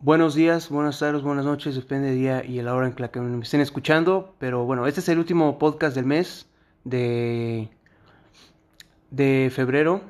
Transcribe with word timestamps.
Buenos 0.00 0.36
días, 0.36 0.68
buenas 0.68 1.00
tardes, 1.00 1.22
buenas 1.22 1.44
noches, 1.44 1.74
depende 1.74 2.10
del 2.10 2.18
día 2.18 2.44
y 2.44 2.62
la 2.62 2.72
hora 2.72 2.86
en 2.86 2.94
la 2.98 3.10
que 3.10 3.18
me 3.18 3.42
estén 3.42 3.60
escuchando. 3.60 4.32
Pero 4.38 4.64
bueno, 4.64 4.86
este 4.86 5.00
es 5.00 5.08
el 5.08 5.18
último 5.18 5.58
podcast 5.58 5.96
del 5.96 6.04
mes 6.04 6.46
de, 6.84 7.68
de 9.10 9.50
febrero. 9.52 10.02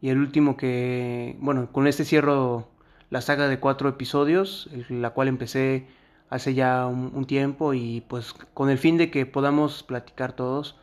Y 0.00 0.08
el 0.08 0.18
último 0.18 0.56
que, 0.56 1.36
bueno, 1.38 1.70
con 1.70 1.86
este 1.86 2.04
cierro 2.04 2.66
la 3.08 3.20
saga 3.20 3.46
de 3.46 3.60
cuatro 3.60 3.88
episodios, 3.88 4.68
la 4.88 5.10
cual 5.10 5.28
empecé 5.28 5.86
hace 6.28 6.54
ya 6.54 6.86
un, 6.86 7.26
tiempo 7.26 7.74
y 7.74 8.00
pues 8.08 8.32
con 8.32 8.70
el 8.70 8.78
fin 8.78 8.96
de 8.96 9.12
que 9.12 9.24
podamos 9.24 9.84
platicar 9.84 10.32
todos 10.32 10.74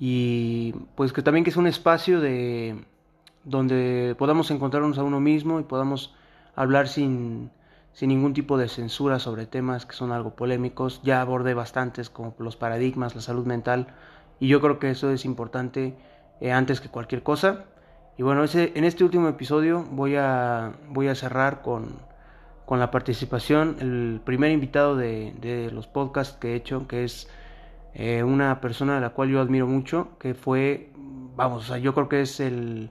y 0.00 0.74
pues 0.96 1.12
que 1.12 1.22
también 1.22 1.44
que 1.44 1.50
es 1.50 1.56
un 1.56 1.68
espacio 1.68 2.20
de 2.20 2.84
donde 3.44 4.16
podamos 4.18 4.50
encontrarnos 4.50 4.98
a 4.98 5.04
uno 5.04 5.20
mismo 5.20 5.60
y 5.60 5.62
podamos 5.62 6.12
hablar 6.56 6.88
sin, 6.88 7.50
sin 7.92 8.08
ningún 8.08 8.34
tipo 8.34 8.56
de 8.58 8.68
censura 8.68 9.18
sobre 9.18 9.46
temas 9.46 9.86
que 9.86 9.94
son 9.94 10.12
algo 10.12 10.34
polémicos. 10.34 11.00
Ya 11.02 11.20
abordé 11.20 11.54
bastantes 11.54 12.10
como 12.10 12.34
los 12.38 12.56
paradigmas, 12.56 13.14
la 13.14 13.20
salud 13.20 13.46
mental 13.46 13.88
y 14.38 14.48
yo 14.48 14.60
creo 14.60 14.78
que 14.78 14.90
eso 14.90 15.10
es 15.10 15.24
importante 15.24 15.94
eh, 16.40 16.52
antes 16.52 16.80
que 16.80 16.88
cualquier 16.88 17.22
cosa. 17.22 17.66
Y 18.16 18.22
bueno, 18.22 18.44
ese, 18.44 18.72
en 18.74 18.84
este 18.84 19.04
último 19.04 19.28
episodio 19.28 19.84
voy 19.90 20.16
a, 20.16 20.72
voy 20.88 21.08
a 21.08 21.14
cerrar 21.14 21.62
con, 21.62 22.00
con 22.66 22.78
la 22.78 22.90
participación, 22.90 23.76
el 23.80 24.20
primer 24.24 24.50
invitado 24.50 24.96
de, 24.96 25.34
de, 25.40 25.70
los 25.70 25.86
podcasts 25.86 26.36
que 26.38 26.52
he 26.52 26.54
hecho, 26.56 26.86
que 26.86 27.04
es 27.04 27.28
eh, 27.94 28.22
una 28.22 28.60
persona 28.60 28.98
a 28.98 29.00
la 29.00 29.10
cual 29.10 29.30
yo 29.30 29.40
admiro 29.40 29.66
mucho, 29.66 30.18
que 30.18 30.34
fue, 30.34 30.90
vamos, 31.34 31.64
o 31.64 31.66
sea, 31.66 31.78
yo 31.78 31.94
creo 31.94 32.08
que 32.08 32.22
es 32.22 32.40
el 32.40 32.90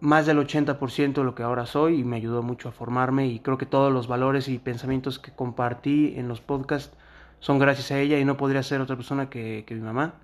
más 0.00 0.26
del 0.26 0.38
80% 0.38 1.14
de 1.14 1.24
lo 1.24 1.34
que 1.34 1.42
ahora 1.42 1.66
soy 1.66 2.00
y 2.00 2.04
me 2.04 2.16
ayudó 2.16 2.42
mucho 2.42 2.68
a 2.68 2.72
formarme 2.72 3.26
y 3.28 3.40
creo 3.40 3.58
que 3.58 3.66
todos 3.66 3.92
los 3.92 4.08
valores 4.08 4.48
y 4.48 4.58
pensamientos 4.58 5.18
que 5.18 5.32
compartí 5.32 6.14
en 6.16 6.28
los 6.28 6.40
podcasts 6.40 6.96
son 7.40 7.58
gracias 7.58 7.90
a 7.92 7.98
ella 7.98 8.18
y 8.18 8.24
no 8.24 8.36
podría 8.36 8.62
ser 8.62 8.80
otra 8.80 8.96
persona 8.96 9.30
que, 9.30 9.64
mi 9.70 9.80
mamá. 9.80 10.14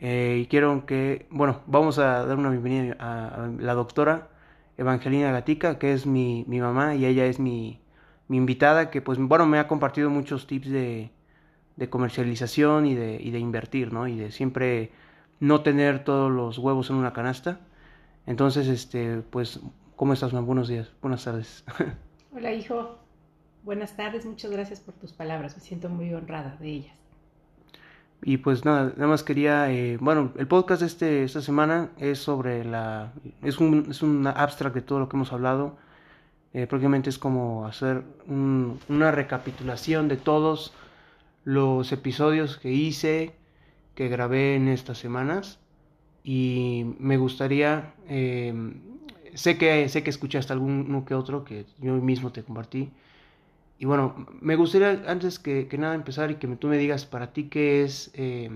Eh, 0.00 0.40
y 0.42 0.46
quiero 0.46 0.86
que, 0.86 1.26
bueno, 1.30 1.60
vamos 1.66 1.98
a 1.98 2.24
dar 2.24 2.38
una 2.38 2.50
bienvenida 2.50 2.96
a, 2.98 3.44
a 3.44 3.48
la 3.58 3.74
doctora 3.74 4.28
Evangelina 4.78 5.30
Gatica, 5.32 5.78
que 5.78 5.92
es 5.92 6.06
mi, 6.06 6.44
mi 6.48 6.60
mamá 6.60 6.94
y 6.94 7.04
ella 7.04 7.26
es 7.26 7.38
mi, 7.38 7.80
mi, 8.28 8.38
invitada, 8.38 8.90
que 8.90 9.02
pues, 9.02 9.18
bueno, 9.18 9.46
me 9.46 9.58
ha 9.58 9.68
compartido 9.68 10.08
muchos 10.10 10.46
tips 10.46 10.70
de, 10.70 11.10
de 11.76 11.90
comercialización 11.90 12.86
y 12.86 12.94
de, 12.94 13.20
y 13.20 13.30
de 13.30 13.38
invertir, 13.38 13.92
¿no? 13.92 14.08
Y 14.08 14.16
de 14.16 14.30
siempre 14.30 14.92
no 15.38 15.62
tener 15.62 16.04
todos 16.04 16.30
los 16.30 16.58
huevos 16.58 16.90
en 16.90 16.96
una 16.96 17.12
canasta 17.12 17.60
entonces, 18.30 18.68
este, 18.68 19.22
pues, 19.28 19.58
¿cómo 19.96 20.12
estás, 20.12 20.32
man? 20.32 20.46
Buenos 20.46 20.68
días, 20.68 20.88
buenas 21.02 21.24
tardes. 21.24 21.64
Hola, 22.32 22.52
hijo. 22.52 22.96
Buenas 23.64 23.96
tardes, 23.96 24.24
muchas 24.24 24.52
gracias 24.52 24.78
por 24.78 24.94
tus 24.94 25.12
palabras. 25.12 25.56
Me 25.56 25.60
siento 25.60 25.88
muy 25.88 26.14
honrada 26.14 26.56
de 26.60 26.68
ellas. 26.68 26.94
Y 28.22 28.36
pues 28.36 28.64
nada, 28.64 28.92
nada 28.94 29.08
más 29.08 29.24
quería, 29.24 29.72
eh, 29.72 29.96
bueno, 30.00 30.32
el 30.36 30.46
podcast 30.46 30.80
de 30.80 30.86
este, 30.86 31.24
esta 31.24 31.42
semana 31.42 31.90
es 31.98 32.20
sobre 32.20 32.64
la, 32.64 33.12
es 33.42 33.58
un, 33.58 33.88
es 33.90 34.00
un 34.00 34.24
abstract 34.28 34.76
de 34.76 34.82
todo 34.82 35.00
lo 35.00 35.08
que 35.08 35.16
hemos 35.16 35.32
hablado. 35.32 35.76
Eh, 36.54 36.68
prácticamente 36.68 37.10
es 37.10 37.18
como 37.18 37.66
hacer 37.66 38.04
un, 38.28 38.78
una 38.88 39.10
recapitulación 39.10 40.06
de 40.06 40.18
todos 40.18 40.72
los 41.42 41.90
episodios 41.90 42.58
que 42.58 42.70
hice, 42.70 43.34
que 43.96 44.06
grabé 44.06 44.54
en 44.54 44.68
estas 44.68 44.98
semanas 44.98 45.59
y 46.24 46.84
me 46.98 47.16
gustaría, 47.16 47.94
eh, 48.08 48.52
sé, 49.34 49.56
que, 49.58 49.88
sé 49.88 50.02
que 50.02 50.10
escuchaste 50.10 50.52
alguno 50.52 51.04
que 51.04 51.14
otro 51.14 51.44
que 51.44 51.66
yo 51.78 51.94
mismo 51.94 52.32
te 52.32 52.42
compartí, 52.42 52.90
y 53.78 53.86
bueno, 53.86 54.26
me 54.40 54.56
gustaría 54.56 55.02
antes 55.06 55.38
que, 55.38 55.66
que 55.66 55.78
nada 55.78 55.94
empezar 55.94 56.30
y 56.30 56.34
que 56.34 56.46
tú 56.48 56.68
me 56.68 56.76
digas 56.76 57.06
para 57.06 57.32
ti 57.32 57.44
qué 57.44 57.82
es, 57.82 58.10
eh, 58.12 58.50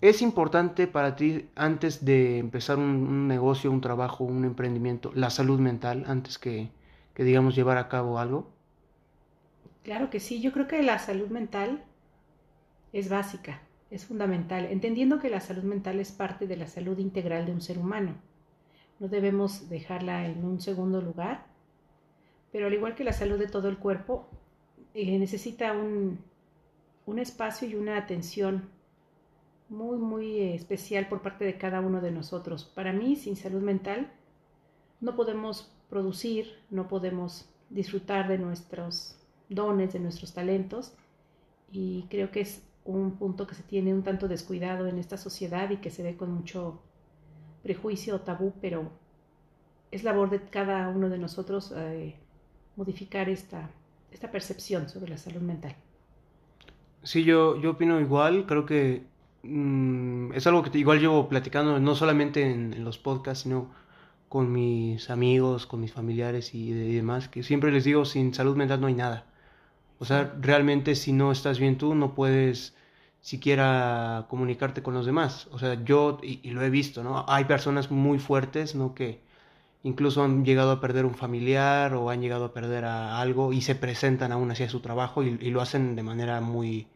es 0.00 0.22
importante 0.22 0.86
para 0.86 1.16
ti 1.16 1.48
antes 1.56 2.04
de 2.04 2.38
empezar 2.38 2.78
un, 2.78 2.84
un, 2.84 3.26
negocio, 3.26 3.70
un 3.70 3.80
trabajo, 3.80 4.22
un 4.22 4.44
emprendimiento, 4.44 5.10
la 5.14 5.30
salud 5.30 5.58
mental 5.58 6.04
antes 6.06 6.38
que, 6.38 6.70
que 7.14 7.24
digamos 7.24 7.56
llevar 7.56 7.78
a 7.78 7.88
cabo 7.88 8.20
algo. 8.20 8.48
Claro 9.82 10.08
que 10.08 10.20
sí, 10.20 10.40
yo 10.40 10.52
creo 10.52 10.68
que 10.68 10.82
la 10.84 11.00
salud 11.00 11.28
mental 11.28 11.82
es 12.92 13.08
básica 13.08 13.60
es 13.90 14.06
fundamental, 14.06 14.66
entendiendo 14.66 15.18
que 15.18 15.30
la 15.30 15.40
salud 15.40 15.64
mental 15.64 15.98
es 15.98 16.12
parte 16.12 16.46
de 16.46 16.56
la 16.56 16.68
salud 16.68 16.98
integral 16.98 17.46
de 17.46 17.52
un 17.52 17.60
ser 17.60 17.78
humano. 17.78 18.14
No 19.00 19.08
debemos 19.08 19.68
dejarla 19.68 20.26
en 20.26 20.44
un 20.44 20.60
segundo 20.60 21.00
lugar, 21.00 21.46
pero 22.52 22.68
al 22.68 22.74
igual 22.74 22.94
que 22.94 23.04
la 23.04 23.12
salud 23.12 23.38
de 23.38 23.48
todo 23.48 23.68
el 23.68 23.78
cuerpo, 23.78 24.28
eh, 24.94 25.18
necesita 25.18 25.72
un, 25.72 26.18
un, 27.06 27.18
espacio 27.18 27.68
y 27.68 27.74
una 27.74 27.96
atención 27.96 28.68
muy, 29.68 29.98
muy 29.98 30.40
especial 30.40 31.08
por 31.08 31.22
parte 31.22 31.44
de 31.44 31.58
cada 31.58 31.80
uno 31.80 32.00
de 32.00 32.10
nosotros. 32.10 32.64
Para 32.64 32.92
mí, 32.92 33.16
sin 33.16 33.36
salud 33.36 33.62
mental, 33.62 34.12
no 35.00 35.16
podemos 35.16 35.72
producir, 35.88 36.58
no 36.70 36.88
podemos 36.88 37.48
disfrutar 37.70 38.28
de 38.28 38.38
nuestros 38.38 39.16
dones, 39.48 39.92
de 39.92 40.00
nuestros 40.00 40.32
talentos, 40.32 40.94
y 41.72 42.06
creo 42.10 42.30
que 42.30 42.40
es 42.40 42.62
un 42.84 43.16
punto 43.16 43.46
que 43.46 43.54
se 43.54 43.62
tiene 43.62 43.92
un 43.94 44.02
tanto 44.02 44.28
descuidado 44.28 44.86
en 44.86 44.98
esta 44.98 45.16
sociedad 45.16 45.70
y 45.70 45.76
que 45.78 45.90
se 45.90 46.02
ve 46.02 46.16
con 46.16 46.32
mucho 46.32 46.80
prejuicio 47.62 48.16
o 48.16 48.20
tabú, 48.20 48.54
pero 48.60 48.90
es 49.90 50.04
labor 50.04 50.30
de 50.30 50.40
cada 50.40 50.88
uno 50.88 51.08
de 51.08 51.18
nosotros 51.18 51.72
eh, 51.76 52.16
modificar 52.76 53.28
esta, 53.28 53.70
esta 54.12 54.30
percepción 54.30 54.88
sobre 54.88 55.10
la 55.10 55.18
salud 55.18 55.42
mental. 55.42 55.74
Sí, 57.02 57.24
yo, 57.24 57.60
yo 57.60 57.72
opino 57.72 58.00
igual, 58.00 58.46
creo 58.46 58.66
que 58.66 59.04
mmm, 59.42 60.32
es 60.32 60.46
algo 60.46 60.62
que 60.62 60.78
igual 60.78 61.00
llevo 61.00 61.28
platicando 61.28 61.78
no 61.80 61.94
solamente 61.94 62.42
en, 62.50 62.84
los 62.84 62.98
podcasts, 62.98 63.44
sino 63.44 63.70
con 64.28 64.52
mis 64.52 65.10
amigos, 65.10 65.66
con 65.66 65.80
mis 65.80 65.92
familiares 65.92 66.54
y 66.54 66.70
demás, 66.72 67.28
que 67.28 67.42
siempre 67.42 67.72
les 67.72 67.84
digo, 67.84 68.04
sin 68.04 68.32
salud 68.32 68.56
mental 68.56 68.80
no 68.80 68.86
hay 68.86 68.94
nada. 68.94 69.26
O 70.00 70.06
sea, 70.06 70.34
realmente 70.40 70.94
si 70.96 71.12
no 71.12 71.30
estás 71.30 71.58
bien 71.60 71.78
tú, 71.78 71.94
no 71.94 72.14
puedes 72.14 72.74
siquiera 73.20 74.26
comunicarte 74.30 74.82
con 74.82 74.94
los 74.94 75.06
demás. 75.06 75.46
O 75.52 75.58
sea, 75.58 75.84
yo, 75.84 76.18
y, 76.22 76.50
lo 76.50 76.62
he 76.62 76.70
visto, 76.70 77.04
¿no? 77.04 77.24
Hay 77.28 77.44
personas 77.44 77.90
muy 77.90 78.18
fuertes, 78.18 78.74
¿no? 78.74 78.94
Que 78.94 79.20
incluso 79.82 80.24
han 80.24 80.44
llegado 80.44 80.72
a 80.72 80.80
perder 80.80 81.04
un 81.06 81.14
familiar 81.14 81.94
o 81.94 82.10
han 82.10 82.22
llegado 82.22 82.46
a 82.46 82.54
perder 82.54 82.84
a 82.86 83.20
algo 83.20 83.52
y 83.52 83.60
se 83.62 83.74
presentan 83.74 84.32
aún 84.32 84.50
así 84.50 84.62
a 84.64 84.70
su 84.70 84.80
trabajo 84.80 85.22
y, 85.22 85.38
y 85.40 85.50
lo 85.50 85.60
hacen 85.60 85.96
de 85.96 86.02
manera 86.02 86.40
muy, 86.40 86.88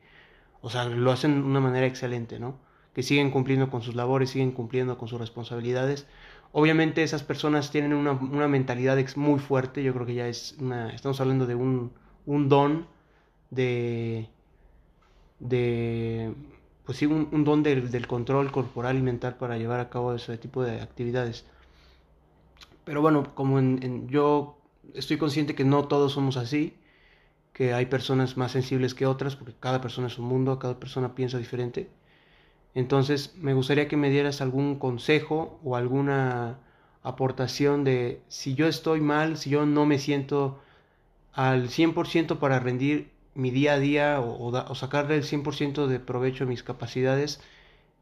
o 0.62 0.70
sea, 0.70 0.86
lo 0.86 1.12
hacen 1.12 1.42
de 1.42 1.46
una 1.48 1.60
manera 1.60 1.86
excelente, 1.86 2.38
¿no? 2.40 2.58
Que 2.94 3.02
siguen 3.02 3.30
cumpliendo 3.30 3.70
con 3.70 3.82
sus 3.82 3.94
labores, 3.96 4.30
siguen 4.30 4.52
cumpliendo 4.52 4.98
con 4.98 5.08
sus 5.08 5.20
responsabilidades. 5.20 6.06
Obviamente 6.52 7.02
esas 7.02 7.22
personas 7.22 7.70
tienen 7.70 7.94
una, 7.94 8.12
una 8.12 8.48
mentalidad 8.48 8.98
muy 9.16 9.40
fuerte, 9.40 9.82
yo 9.82 9.92
creo 9.94 10.06
que 10.06 10.14
ya 10.14 10.28
es 10.28 10.56
una, 10.60 10.90
estamos 10.94 11.20
hablando 11.20 11.46
de 11.46 11.54
un, 11.54 11.92
un 12.26 12.48
don 12.48 12.93
de, 13.54 14.28
de 15.40 16.34
pues 16.84 16.98
sí, 16.98 17.06
un, 17.06 17.28
un 17.32 17.44
don 17.44 17.62
del, 17.62 17.90
del, 17.90 18.06
control 18.06 18.52
corporal 18.52 18.98
y 18.98 19.02
mental 19.02 19.36
para 19.36 19.56
llevar 19.58 19.80
a 19.80 19.90
cabo 19.90 20.14
ese 20.14 20.36
tipo 20.38 20.62
de 20.62 20.80
actividades. 20.80 21.44
Pero 22.84 23.00
bueno, 23.00 23.34
como 23.34 23.58
en, 23.58 24.08
yo 24.08 24.58
estoy 24.94 25.16
consciente 25.16 25.54
que 25.54 25.64
no 25.64 25.88
todos 25.88 26.12
somos 26.12 26.36
así, 26.36 26.74
que 27.52 27.72
hay 27.72 27.86
personas 27.86 28.36
más 28.36 28.52
sensibles 28.52 28.94
que 28.94 29.06
otras, 29.06 29.36
porque 29.36 29.54
cada 29.58 29.80
persona 29.80 30.08
es 30.08 30.18
un 30.18 30.26
mundo, 30.26 30.58
cada 30.58 30.78
persona 30.78 31.14
piensa 31.14 31.38
diferente. 31.38 31.88
Entonces, 32.74 33.34
me 33.36 33.54
gustaría 33.54 33.88
que 33.88 33.96
me 33.96 34.10
dieras 34.10 34.40
algún 34.40 34.78
consejo 34.78 35.60
o 35.64 35.76
alguna 35.76 36.58
aportación 37.02 37.84
de 37.84 38.22
si 38.28 38.54
yo 38.54 38.66
estoy 38.66 39.00
mal, 39.00 39.36
si 39.38 39.50
yo 39.50 39.66
no 39.66 39.86
me 39.86 39.98
siento 39.98 40.60
al 41.32 41.68
100% 41.68 42.38
para 42.38 42.60
rendir 42.60 43.13
mi 43.34 43.50
día 43.50 43.74
a 43.74 43.78
día 43.78 44.20
o, 44.20 44.46
o, 44.46 44.50
da, 44.50 44.66
o 44.68 44.74
sacarle 44.74 45.16
el 45.16 45.24
100% 45.24 45.86
de 45.86 46.00
provecho 46.00 46.44
a 46.44 46.46
mis 46.46 46.62
capacidades, 46.62 47.40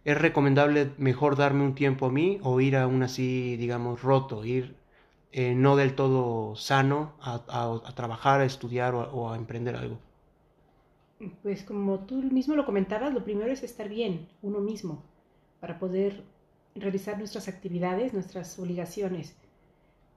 es 0.05 0.19
recomendable 0.19 0.93
mejor 0.99 1.37
darme 1.37 1.65
un 1.65 1.75
tiempo 1.75 2.07
a 2.07 2.11
mí 2.11 2.39
o 2.43 2.61
ir 2.61 2.77
aún 2.77 3.03
así, 3.03 3.57
digamos, 3.57 4.03
roto, 4.03 4.45
ir 4.45 4.75
eh, 5.33 5.55
no 5.55 5.77
del 5.77 5.95
todo 5.95 6.57
sano 6.57 7.15
a, 7.21 7.95
trabajar, 7.95 8.41
a 8.41 8.45
estudiar 8.45 8.95
o, 8.95 9.31
a 9.31 9.37
emprender 9.37 9.77
algo. 9.77 9.99
Pues 11.43 11.63
como 11.63 12.01
tú 12.01 12.17
mismo 12.17 12.57
lo 12.57 12.67
comentabas, 12.67 13.15
lo 13.15 13.25
primero 13.25 13.53
es 13.53 13.63
estar 13.63 13.89
bien 13.89 14.29
uno 14.43 14.59
mismo 14.59 15.05
para 15.61 15.79
poder 15.79 16.25
realizar 16.75 17.17
nuestras 17.17 17.47
actividades, 17.49 18.13
nuestras 18.13 18.59
obligaciones. 18.59 19.37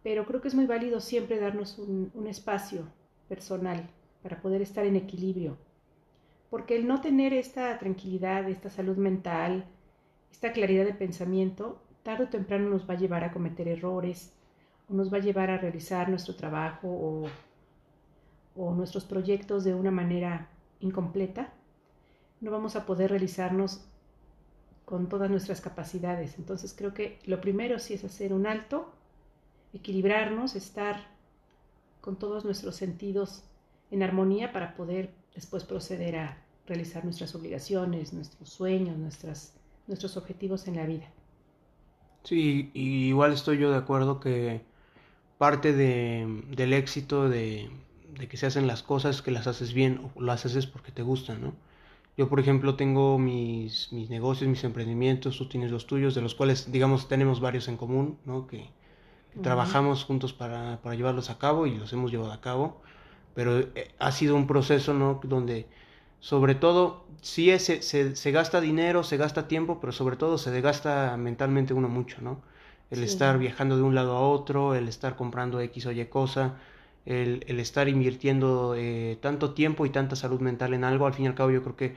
Pero 0.03 0.25
creo 0.25 0.41
que 0.41 0.47
es 0.47 0.55
muy 0.55 0.65
válido 0.65 0.99
siempre 0.99 1.39
darnos 1.39 1.77
un 1.77 2.27
espacio 2.27 2.87
personal 3.29 3.87
para 4.25 4.41
poder 4.41 4.63
estar 4.63 4.87
en 4.87 4.95
equilibrio. 4.95 5.55
Porque 6.49 6.75
el 6.75 6.87
no 6.87 6.99
tener 6.99 7.31
esta 7.31 7.77
tranquilidad, 7.77 8.49
esta 8.49 8.71
salud 8.71 8.97
mental, 8.97 9.65
esta 10.31 10.51
claridad 10.51 10.83
de 10.83 10.95
pensamiento, 10.95 11.79
tarde 12.01 12.23
o 12.23 12.29
temprano 12.29 12.67
nos 12.67 12.89
va 12.89 12.95
a 12.95 12.97
llevar 12.97 13.23
a 13.23 13.31
cometer 13.31 13.67
errores, 13.67 14.33
o 14.89 14.95
nos 14.95 15.13
va 15.13 15.17
a 15.17 15.21
llevar 15.21 15.51
a 15.51 15.59
realizar 15.59 16.09
nuestro 16.09 16.35
trabajo 16.35 17.29
o, 18.55 18.73
nuestros 18.73 19.05
proyectos 19.05 19.63
de 19.63 19.75
una 19.75 19.91
manera 19.91 20.49
incompleta, 20.79 21.53
no 22.41 22.49
vamos 22.49 22.75
a 22.75 22.87
poder 22.87 23.11
realizarnos 23.11 23.85
con 24.85 25.07
todas 25.07 25.29
nuestras 25.29 25.61
capacidades. 25.61 26.39
Entonces 26.39 26.73
creo 26.75 26.95
que 26.95 27.19
lo 27.27 27.41
primero 27.41 27.77
sí 27.77 27.93
es 27.93 28.03
hacer 28.03 28.33
un 28.33 28.47
alto, 28.47 28.91
equilibrarnos, 29.71 30.55
estar 30.55 31.09
con 32.01 32.17
todos 32.17 32.43
nuestros 32.43 32.75
sentidos 32.75 33.43
en 33.91 34.03
armonía 34.03 34.51
para 34.51 34.75
poder 34.75 35.11
después 35.33 35.63
proceder 35.63 36.15
a 36.17 36.37
realizar 36.67 37.03
nuestras 37.03 37.35
obligaciones, 37.35 38.13
nuestros 38.13 38.49
sueños, 38.49 38.97
nuestras, 38.97 39.53
nuestros 39.87 40.17
objetivos 40.17 40.67
en 40.67 40.75
la 40.75 40.85
vida. 40.85 41.05
Sí, 42.23 42.71
igual 42.73 43.33
estoy 43.33 43.59
yo 43.59 43.71
de 43.71 43.77
acuerdo 43.77 44.19
que 44.19 44.61
parte 45.37 45.73
de, 45.73 46.43
del 46.55 46.73
éxito 46.73 47.29
de, 47.29 47.69
de, 48.17 48.27
que 48.27 48.37
se 48.37 48.47
hacen 48.47 48.65
las 48.65 48.81
cosas 48.81 49.21
que 49.21 49.31
las 49.31 49.45
haces 49.47 49.73
bien 49.73 50.09
o 50.15 50.21
las 50.21 50.45
haces 50.45 50.65
porque 50.65 50.91
te 50.91 51.03
gustan, 51.03 51.41
¿no? 51.41 51.53
Yo, 52.17 52.29
por 52.29 52.39
ejemplo, 52.39 52.75
tengo 52.75 53.19
mis, 53.19 53.91
mis 53.91 54.09
negocios, 54.09 54.49
mis 54.49 54.63
emprendimientos, 54.63 55.37
tú 55.37 55.49
tienes 55.49 55.69
los 55.69 55.85
tuyos, 55.85 56.15
de 56.15 56.21
los 56.21 56.33
cuales, 56.33 56.71
digamos, 56.71 57.09
tenemos 57.09 57.41
varios 57.41 57.67
en 57.67 57.75
común, 57.75 58.17
¿no? 58.25 58.47
Que, 58.47 58.69
trabajamos 59.41 60.05
juntos 60.05 60.31
para, 60.31 60.81
para, 60.81 60.95
llevarlos 60.95 61.29
a 61.29 61.37
cabo 61.37 61.67
y 61.67 61.75
los 61.75 61.91
hemos 61.91 62.09
llevado 62.09 62.31
a 62.31 62.39
cabo, 62.39 62.81
pero 63.35 63.59
eh, 63.59 63.91
ha 63.99 64.11
sido 64.11 64.35
un 64.35 64.47
proceso, 64.47 64.93
¿no? 64.93 65.19
Donde, 65.23 65.67
sobre 66.19 66.55
todo, 66.55 67.05
sí 67.21 67.51
es, 67.51 67.65
se, 67.65 67.81
se, 68.15 68.31
gasta 68.31 68.61
dinero, 68.61 69.03
se 69.03 69.17
gasta 69.17 69.47
tiempo, 69.47 69.79
pero 69.79 69.93
sobre 69.93 70.17
todo 70.17 70.37
se 70.39 70.51
desgasta 70.51 71.15
mentalmente 71.17 71.73
uno 71.73 71.89
mucho, 71.89 72.21
¿no? 72.21 72.41
El 72.91 73.03
estar 73.03 73.37
viajando 73.39 73.77
de 73.77 73.83
un 73.83 73.95
lado 73.95 74.15
a 74.15 74.21
otro, 74.21 74.75
el 74.75 74.87
estar 74.87 75.15
comprando 75.15 75.59
X 75.59 75.85
o 75.87 75.91
Y 75.91 76.05
cosa, 76.05 76.55
el, 77.05 77.43
el 77.47 77.59
estar 77.59 77.87
invirtiendo 77.89 78.75
eh, 78.75 79.17
tanto 79.21 79.53
tiempo 79.53 79.85
y 79.85 79.89
tanta 79.91 80.15
salud 80.15 80.39
mental 80.41 80.73
en 80.73 80.83
algo, 80.83 81.05
al 81.07 81.13
fin 81.13 81.25
y 81.25 81.27
al 81.27 81.35
cabo 81.35 81.51
yo 81.51 81.61
creo 81.63 81.75
que 81.75 81.95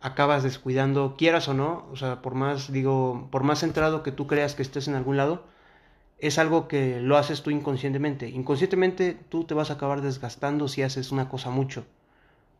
acabas 0.00 0.42
descuidando, 0.42 1.14
quieras 1.16 1.48
o 1.48 1.54
no, 1.54 1.86
o 1.92 1.96
sea, 1.96 2.22
por 2.22 2.34
más, 2.34 2.72
digo, 2.72 3.28
por 3.30 3.42
más 3.44 3.60
centrado 3.60 4.02
que 4.02 4.12
tú 4.12 4.26
creas 4.26 4.54
que 4.54 4.62
estés 4.62 4.88
en 4.88 4.94
algún 4.94 5.16
lado, 5.16 5.44
es 6.20 6.38
algo 6.38 6.68
que 6.68 7.00
lo 7.00 7.16
haces 7.16 7.42
tú 7.42 7.50
inconscientemente. 7.50 8.28
Inconscientemente 8.28 9.16
tú 9.28 9.44
te 9.44 9.54
vas 9.54 9.70
a 9.70 9.74
acabar 9.74 10.02
desgastando 10.02 10.68
si 10.68 10.82
haces 10.82 11.12
una 11.12 11.28
cosa 11.28 11.50
mucho. 11.50 11.84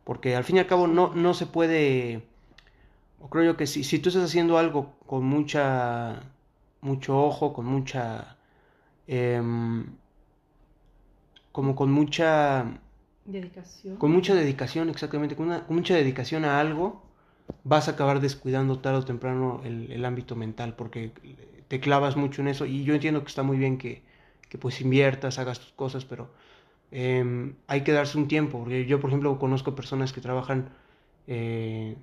Porque 0.03 0.35
al 0.35 0.43
fin 0.43 0.57
y 0.57 0.59
al 0.59 0.67
cabo 0.67 0.87
no, 0.87 1.13
no 1.13 1.33
se 1.33 1.45
puede, 1.45 2.23
o 3.19 3.29
creo 3.29 3.43
yo 3.43 3.57
que 3.57 3.67
si, 3.67 3.83
si 3.83 3.99
tú 3.99 4.09
estás 4.09 4.25
haciendo 4.25 4.57
algo 4.57 4.93
con 5.05 5.23
mucha, 5.23 6.23
mucho 6.81 7.21
ojo, 7.21 7.53
con 7.53 7.65
mucha... 7.65 8.37
Eh, 9.07 9.41
como 11.51 11.75
con 11.75 11.91
mucha... 11.91 12.65
Dedicación. 13.25 13.97
Con 13.97 14.11
mucha 14.11 14.33
dedicación, 14.33 14.89
exactamente, 14.89 15.35
con, 15.35 15.47
una, 15.47 15.65
mucha 15.69 15.93
dedicación 15.93 16.43
a 16.45 16.59
algo, 16.59 17.03
vas 17.63 17.87
a 17.87 17.91
acabar 17.91 18.19
descuidando 18.19 18.79
tarde 18.79 18.99
o 18.99 19.05
temprano 19.05 19.61
el, 19.63 19.91
el, 19.91 20.05
ámbito 20.05 20.35
mental, 20.35 20.75
porque 20.75 21.11
te 21.71 21.79
clavas 21.79 22.17
mucho 22.17 22.41
en 22.41 22.49
eso, 22.49 22.65
y 22.65 22.83
yo 22.83 22.93
entiendo 22.93 23.21
que 23.21 23.29
está 23.29 23.43
muy 23.43 23.55
bien 23.55 23.77
que, 23.77 24.01
que 24.49 24.57
pues 24.57 24.81
inviertas, 24.81 25.39
hagas 25.39 25.61
tus 25.61 25.71
cosas, 25.71 26.03
pero 26.03 26.29
eh, 26.91 27.53
hay 27.67 27.81
que 27.85 27.93
darse 27.93 28.17
un 28.17 28.27
tiempo, 28.27 28.59
porque 28.59 28.85
yo, 28.85 28.99
por 28.99 29.09
ejemplo, 29.09 29.39
conozco 29.39 29.73
personas 29.73 30.11
que 30.11 30.19
trabajan, 30.19 30.67
eh, 31.27 31.95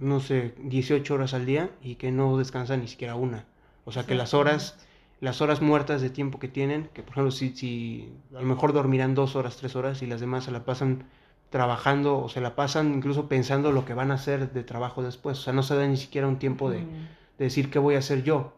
no 0.00 0.18
sé, 0.20 0.54
18 0.62 1.12
horas 1.12 1.34
al 1.34 1.44
día 1.44 1.68
y 1.82 1.96
que 1.96 2.10
no 2.10 2.38
descansan 2.38 2.80
ni 2.80 2.88
siquiera 2.88 3.16
una. 3.16 3.44
O 3.84 3.92
sea, 3.92 4.06
que 4.06 4.14
las 4.14 4.32
horas 4.32 4.78
las 5.20 5.42
horas 5.42 5.60
muertas 5.60 6.00
de 6.00 6.08
tiempo 6.08 6.38
que 6.38 6.48
tienen, 6.48 6.88
que 6.94 7.02
por 7.02 7.12
ejemplo 7.12 7.32
si, 7.32 7.54
si 7.54 8.10
a 8.34 8.40
lo 8.40 8.46
mejor 8.46 8.72
dormirán 8.72 9.14
dos 9.14 9.36
horas, 9.36 9.58
tres 9.58 9.76
horas 9.76 10.00
y 10.00 10.06
las 10.06 10.22
demás 10.22 10.44
se 10.44 10.52
la 10.52 10.64
pasan 10.64 11.04
trabajando 11.50 12.18
o 12.18 12.30
se 12.30 12.40
la 12.40 12.56
pasan 12.56 12.94
incluso 12.94 13.28
pensando 13.28 13.72
lo 13.72 13.84
que 13.84 13.92
van 13.92 14.10
a 14.10 14.14
hacer 14.14 14.50
de 14.54 14.64
trabajo 14.64 15.02
después, 15.02 15.38
o 15.38 15.42
sea, 15.42 15.52
no 15.52 15.62
se 15.62 15.76
da 15.76 15.86
ni 15.86 15.98
siquiera 15.98 16.26
un 16.26 16.38
tiempo 16.38 16.70
de, 16.70 16.78
de 16.78 17.44
decir 17.44 17.68
qué 17.70 17.78
voy 17.78 17.96
a 17.96 17.98
hacer 17.98 18.22
yo. 18.22 18.54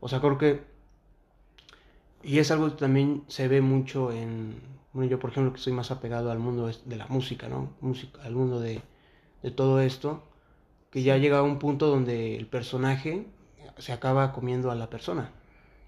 O 0.00 0.08
sea, 0.08 0.20
creo 0.20 0.38
que... 0.38 0.62
Y 2.22 2.38
es 2.38 2.50
algo 2.50 2.68
que 2.68 2.76
también 2.76 3.24
se 3.28 3.48
ve 3.48 3.60
mucho 3.60 4.12
en... 4.12 4.60
Bueno, 4.92 5.10
yo 5.10 5.18
por 5.18 5.30
ejemplo 5.30 5.52
que 5.52 5.60
soy 5.60 5.72
más 5.72 5.90
apegado 5.90 6.30
al 6.30 6.38
mundo 6.38 6.70
de 6.84 6.96
la 6.96 7.06
música, 7.06 7.48
¿no? 7.48 7.70
Música, 7.80 8.20
al 8.22 8.34
mundo 8.34 8.60
de, 8.60 8.82
de 9.42 9.50
todo 9.50 9.80
esto, 9.80 10.24
que 10.90 11.02
ya 11.02 11.16
llega 11.16 11.38
a 11.38 11.42
un 11.42 11.58
punto 11.58 11.86
donde 11.86 12.36
el 12.36 12.46
personaje 12.46 13.26
se 13.78 13.92
acaba 13.92 14.32
comiendo 14.32 14.70
a 14.70 14.74
la 14.74 14.90
persona 14.90 15.30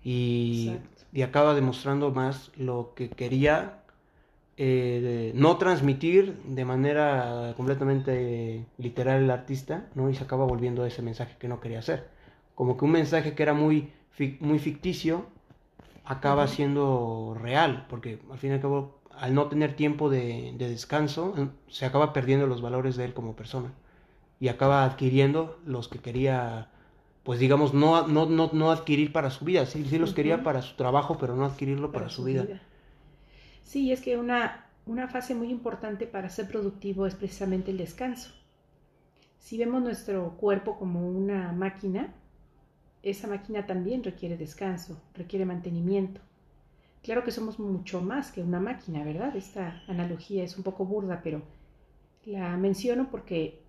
y, 0.05 0.77
y, 1.13 1.23
acaba 1.23 1.55
demostrando 1.55 2.11
más 2.11 2.51
lo 2.57 2.95
que 2.95 3.11
quería 3.11 3.83
eh, 4.57 5.33
no 5.35 5.57
transmitir 5.57 6.37
de 6.45 6.65
manera 6.65 7.55
completamente 7.57 8.67
literal 8.79 9.23
el 9.23 9.31
artista, 9.31 9.87
¿no? 9.95 10.11
Y 10.11 10.15
se 10.15 10.25
acaba 10.25 10.45
volviendo 10.45 10.85
ese 10.85 11.03
mensaje 11.03 11.37
que 11.39 11.49
no 11.49 11.61
quería 11.61 11.79
hacer. 11.79 12.09
Como 12.55 12.77
que 12.77 12.85
un 12.85 12.93
mensaje 12.93 13.35
que 13.35 13.43
era 13.43 13.55
muy, 13.55 13.93
muy 14.41 14.59
ficticio 14.59 15.27
acaba 16.05 16.45
uh 16.45 16.47
-huh. 16.47 16.51
siendo 16.51 17.37
real, 17.41 17.87
porque 17.89 18.19
al 18.31 18.39
fin 18.39 18.51
y 18.51 18.55
al 18.55 18.61
cabo, 18.61 19.01
al 19.17 19.35
no 19.35 19.49
tener 19.49 19.75
tiempo 19.77 20.11
de, 20.11 20.53
de 20.57 20.69
descanso, 20.69 21.35
se 21.69 21.87
acaba 21.87 22.13
perdiendo 22.13 22.47
los 22.47 22.61
valores 22.63 22.97
de 22.97 23.05
él 23.07 23.15
como 23.15 23.35
persona 23.37 23.73
y 24.41 24.49
acaba 24.49 24.85
adquiriendo 24.85 25.59
los 25.65 25.89
que 25.89 25.99
quería 25.99 26.69
pues 27.23 27.39
digamos, 27.39 27.73
no, 27.73 28.09
no, 28.09 28.27
no, 28.27 28.51
no 28.53 28.71
adquirir 28.71 29.13
para 29.13 29.31
su 29.31 29.45
vida. 29.45 29.65
Sí, 29.67 29.85
sí 29.85 29.99
los 29.99 30.11
uh 30.11 30.13
-huh. 30.13 30.17
quería 30.17 30.43
para 30.43 30.63
su 30.63 30.75
trabajo, 30.77 31.19
pero 31.19 31.37
no 31.37 31.45
adquirirlo 31.45 31.93
para, 31.93 32.07
para 32.07 32.15
su, 32.15 32.25
vida. 32.25 32.43
vida. 32.43 32.61
Sí, 33.63 33.93
es 33.93 34.01
que 34.01 34.17
una, 34.17 34.67
una 34.87 35.09
fase 35.09 35.35
muy 35.35 35.49
importante 35.51 36.07
para 36.07 36.29
ser 36.29 36.49
productivo 36.49 37.07
es 37.07 37.15
precisamente 37.15 37.71
el 37.71 37.79
descanso. 37.79 38.31
Si 39.39 39.57
vemos 39.57 39.83
nuestro 39.83 40.37
cuerpo 40.37 40.79
como 40.79 41.09
una 41.09 41.53
máquina, 41.53 42.13
esa 43.03 43.27
máquina 43.27 43.67
también 43.67 44.05
requiere 44.05 44.37
descanso, 44.37 45.01
requiere 45.15 45.45
mantenimiento. 45.45 46.21
Claro 47.03 47.25
que 47.25 47.33
somos 47.33 47.59
mucho 47.59 48.01
más 48.01 48.31
que 48.31 48.43
una 48.43 48.61
máquina, 48.61 49.03
¿verdad? 49.03 49.35
Esta 49.35 49.83
analogía 49.89 50.45
es 50.45 50.57
un 50.57 50.63
poco 50.63 50.85
burda, 50.85 51.21
pero 51.23 51.43
la 52.25 52.57
menciono 52.57 53.11
porque 53.11 53.61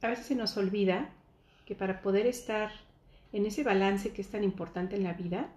a 0.00 0.08
veces 0.08 0.26
se 0.26 0.36
nos 0.36 0.56
olvida 0.56 1.10
que 1.66 1.74
para 1.74 2.00
poder 2.00 2.26
estar 2.26 2.70
en 3.32 3.46
ese 3.46 3.64
balance 3.64 4.12
que 4.12 4.22
es 4.22 4.28
tan 4.28 4.44
importante 4.44 4.96
en 4.96 5.04
la 5.04 5.12
vida, 5.12 5.50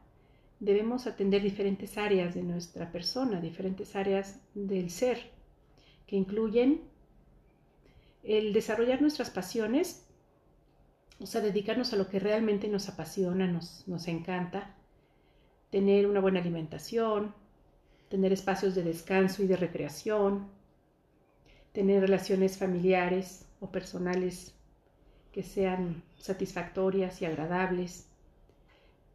debemos 0.60 1.08
atender 1.08 1.42
diferentes 1.42 1.98
áreas 1.98 2.34
de 2.34 2.44
nuestra 2.44 2.92
persona, 2.92 3.40
diferentes 3.40 3.96
áreas 3.96 4.40
del 4.54 4.90
ser, 4.90 5.32
que 6.08 6.16
incluyen 6.16 6.82
el 8.24 8.54
desarrollar 8.54 9.02
nuestras 9.02 9.30
pasiones, 9.30 10.06
o 11.22 11.26
sea, 11.26 11.42
dedicarnos 11.42 11.94
a 11.94 11.98
lo 11.98 12.10
que 12.10 12.20
realmente 12.20 12.68
nos 12.68 12.90
apasiona, 12.90 13.46
nos, 13.48 13.88
nos 13.88 14.08
encanta, 14.08 14.76
tener 15.70 16.08
una 16.08 16.20
buena 16.20 16.40
alimentación, 16.40 17.34
tener 18.10 18.34
espacios 18.34 18.76
de 18.76 18.84
descanso 18.84 19.44
y 19.44 19.48
de 19.48 19.56
recreación, 19.56 20.48
tener 21.72 22.02
relaciones 22.02 22.58
familiares 22.58 23.46
o 23.60 23.72
personales 23.72 24.54
que 25.32 25.44
sean 25.44 26.04
satisfactorias 26.18 27.22
y 27.22 27.26
agradables, 27.26 28.08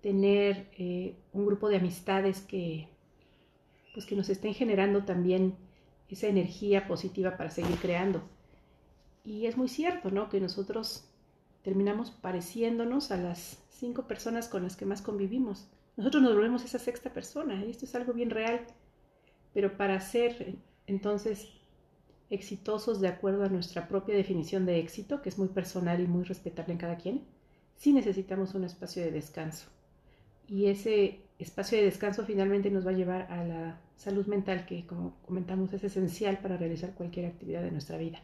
tener 0.00 0.68
eh, 0.78 1.16
un 1.32 1.44
grupo 1.46 1.68
de 1.68 1.76
amistades 1.76 2.40
que, 2.40 2.88
pues 3.92 4.06
que 4.06 4.16
nos 4.16 4.28
estén 4.28 4.54
generando 4.54 5.04
también 5.04 5.56
esa 6.08 6.28
energía 6.28 6.86
positiva 6.86 7.36
para 7.36 7.50
seguir 7.50 7.76
creando. 7.76 8.22
Y 9.24 9.46
es 9.46 9.56
muy 9.56 9.68
cierto, 9.68 10.10
¿no? 10.10 10.28
Que 10.28 10.40
nosotros 10.40 11.05
terminamos 11.66 12.12
pareciéndonos 12.12 13.10
a 13.10 13.16
las 13.16 13.58
cinco 13.70 14.06
personas 14.06 14.46
con 14.46 14.62
las 14.62 14.76
que 14.76 14.86
más 14.86 15.02
convivimos. 15.02 15.66
Nosotros 15.96 16.22
nos 16.22 16.36
volvemos 16.36 16.64
esa 16.64 16.78
sexta 16.78 17.12
persona, 17.12 17.64
y 17.64 17.70
esto 17.72 17.86
es 17.86 17.94
algo 17.96 18.12
bien 18.12 18.30
real. 18.30 18.60
Pero 19.52 19.76
para 19.76 19.98
ser 19.98 20.54
entonces 20.86 21.48
exitosos 22.30 23.00
de 23.00 23.08
acuerdo 23.08 23.42
a 23.42 23.48
nuestra 23.48 23.88
propia 23.88 24.14
definición 24.14 24.64
de 24.64 24.78
éxito, 24.78 25.22
que 25.22 25.28
es 25.28 25.38
muy 25.38 25.48
personal 25.48 26.00
y 26.00 26.06
muy 26.06 26.22
respetable 26.22 26.72
en 26.72 26.78
cada 26.78 26.98
quien, 26.98 27.24
sí 27.74 27.92
necesitamos 27.92 28.54
un 28.54 28.62
espacio 28.62 29.02
de 29.02 29.10
descanso. 29.10 29.66
Y 30.46 30.66
ese 30.66 31.18
espacio 31.40 31.78
de 31.78 31.84
descanso 31.86 32.24
finalmente 32.24 32.70
nos 32.70 32.86
va 32.86 32.92
a 32.92 32.94
llevar 32.94 33.22
a 33.22 33.42
la 33.42 33.80
salud 33.96 34.26
mental, 34.26 34.66
que 34.66 34.86
como 34.86 35.16
comentamos 35.26 35.72
es 35.72 35.82
esencial 35.82 36.38
para 36.38 36.58
realizar 36.58 36.94
cualquier 36.94 37.26
actividad 37.26 37.64
de 37.64 37.72
nuestra 37.72 37.98
vida. 37.98 38.20